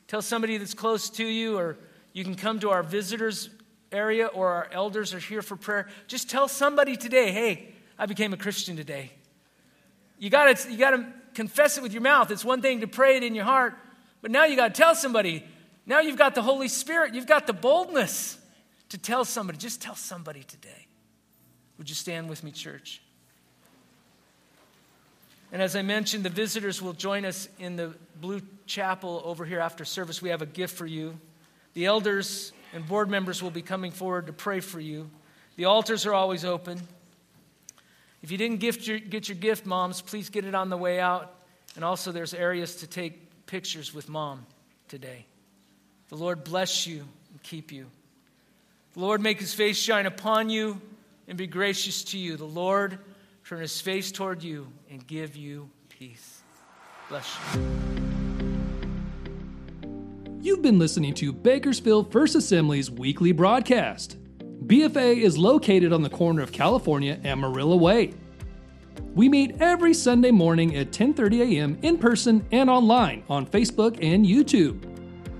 Tell 0.08 0.22
somebody 0.22 0.56
that's 0.56 0.72
close 0.72 1.10
to 1.10 1.24
you, 1.26 1.58
or 1.58 1.76
you 2.14 2.24
can 2.24 2.34
come 2.34 2.60
to 2.60 2.70
our 2.70 2.82
visitors 2.82 3.50
area, 3.92 4.26
or 4.28 4.48
our 4.48 4.68
elders 4.72 5.12
are 5.12 5.18
here 5.18 5.42
for 5.42 5.54
prayer. 5.54 5.86
Just 6.06 6.30
tell 6.30 6.48
somebody 6.48 6.96
today, 6.96 7.30
hey, 7.30 7.74
I 7.98 8.06
became 8.06 8.32
a 8.32 8.38
Christian 8.38 8.74
today. 8.74 9.12
You 10.18 10.30
got 10.30 10.56
to 10.56 10.72
you 10.72 10.78
got 10.78 10.92
to 10.92 11.06
confess 11.34 11.76
it 11.76 11.82
with 11.82 11.92
your 11.92 12.00
mouth. 12.00 12.30
It's 12.30 12.44
one 12.44 12.62
thing 12.62 12.80
to 12.80 12.86
pray 12.86 13.18
it 13.18 13.22
in 13.22 13.34
your 13.34 13.44
heart, 13.44 13.74
but 14.22 14.30
now 14.30 14.46
you 14.46 14.56
got 14.56 14.74
to 14.74 14.80
tell 14.80 14.94
somebody. 14.94 15.44
Now 15.84 16.00
you've 16.00 16.16
got 16.16 16.34
the 16.34 16.42
Holy 16.42 16.68
Spirit. 16.68 17.14
You've 17.14 17.26
got 17.26 17.46
the 17.46 17.52
boldness 17.52 18.38
to 18.88 18.96
tell 18.96 19.26
somebody. 19.26 19.58
Just 19.58 19.82
tell 19.82 19.94
somebody 19.94 20.42
today. 20.42 20.86
Would 21.76 21.90
you 21.90 21.96
stand 21.96 22.30
with 22.30 22.42
me, 22.42 22.50
church? 22.50 23.02
And 25.52 25.60
as 25.60 25.76
I 25.76 25.82
mentioned, 25.82 26.24
the 26.24 26.30
visitors 26.30 26.80
will 26.80 26.94
join 26.94 27.26
us 27.26 27.46
in 27.58 27.76
the 27.76 27.92
blue 28.18 28.40
chapel 28.66 29.20
over 29.24 29.44
here 29.44 29.60
after 29.60 29.84
service. 29.84 30.22
We 30.22 30.30
have 30.30 30.40
a 30.40 30.46
gift 30.46 30.74
for 30.76 30.86
you. 30.86 31.18
The 31.74 31.84
elders 31.84 32.52
and 32.72 32.88
board 32.88 33.10
members 33.10 33.42
will 33.42 33.50
be 33.50 33.60
coming 33.60 33.90
forward 33.90 34.26
to 34.26 34.32
pray 34.32 34.60
for 34.60 34.80
you. 34.80 35.10
The 35.56 35.66
altars 35.66 36.06
are 36.06 36.14
always 36.14 36.46
open. 36.46 36.80
If 38.22 38.30
you 38.30 38.38
didn't 38.38 38.62
your, 38.86 38.98
get 38.98 39.28
your 39.28 39.36
gift, 39.36 39.66
moms, 39.66 40.00
please 40.00 40.30
get 40.30 40.46
it 40.46 40.54
on 40.54 40.70
the 40.70 40.76
way 40.76 40.98
out. 41.00 41.34
And 41.76 41.84
also, 41.84 42.12
there's 42.12 42.32
areas 42.32 42.76
to 42.76 42.86
take 42.86 43.46
pictures 43.46 43.92
with 43.92 44.08
mom 44.08 44.46
today. 44.88 45.26
The 46.08 46.16
Lord 46.16 46.44
bless 46.44 46.86
you 46.86 47.00
and 47.30 47.42
keep 47.42 47.72
you. 47.72 47.86
The 48.94 49.00
Lord 49.00 49.20
make 49.20 49.40
his 49.40 49.52
face 49.52 49.76
shine 49.76 50.06
upon 50.06 50.48
you 50.48 50.80
and 51.28 51.36
be 51.36 51.46
gracious 51.46 52.04
to 52.04 52.18
you. 52.18 52.36
The 52.36 52.44
Lord 52.44 52.98
turn 53.52 53.60
his 53.60 53.82
face 53.82 54.10
toward 54.10 54.42
you 54.42 54.66
and 54.90 55.06
give 55.06 55.36
you 55.36 55.68
peace. 55.90 56.40
Bless 57.10 57.36
you. 57.54 57.60
You've 60.40 60.62
been 60.62 60.78
listening 60.78 61.12
to 61.14 61.34
Bakersfield 61.34 62.10
First 62.10 62.34
Assembly's 62.34 62.90
weekly 62.90 63.30
broadcast. 63.32 64.16
BFA 64.66 65.18
is 65.18 65.36
located 65.36 65.92
on 65.92 66.00
the 66.02 66.08
corner 66.08 66.40
of 66.40 66.50
California 66.50 67.20
and 67.24 67.40
Marilla 67.40 67.76
Way. 67.76 68.14
We 69.14 69.28
meet 69.28 69.60
every 69.60 69.92
Sunday 69.92 70.30
morning 70.30 70.74
at 70.74 70.90
10:30 70.90 71.40
a.m. 71.42 71.78
in 71.82 71.98
person 71.98 72.46
and 72.52 72.70
online 72.70 73.22
on 73.28 73.44
Facebook 73.44 73.98
and 74.02 74.24
YouTube. 74.24 74.82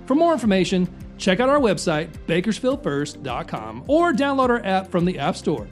For 0.06 0.14
more 0.14 0.34
information, 0.34 0.86
check 1.16 1.40
out 1.40 1.48
our 1.48 1.60
website 1.60 2.10
bakersfieldfirst.com 2.26 3.84
or 3.86 4.12
download 4.12 4.50
our 4.50 4.62
app 4.66 4.90
from 4.90 5.06
the 5.06 5.18
App 5.18 5.34
Store. 5.34 5.66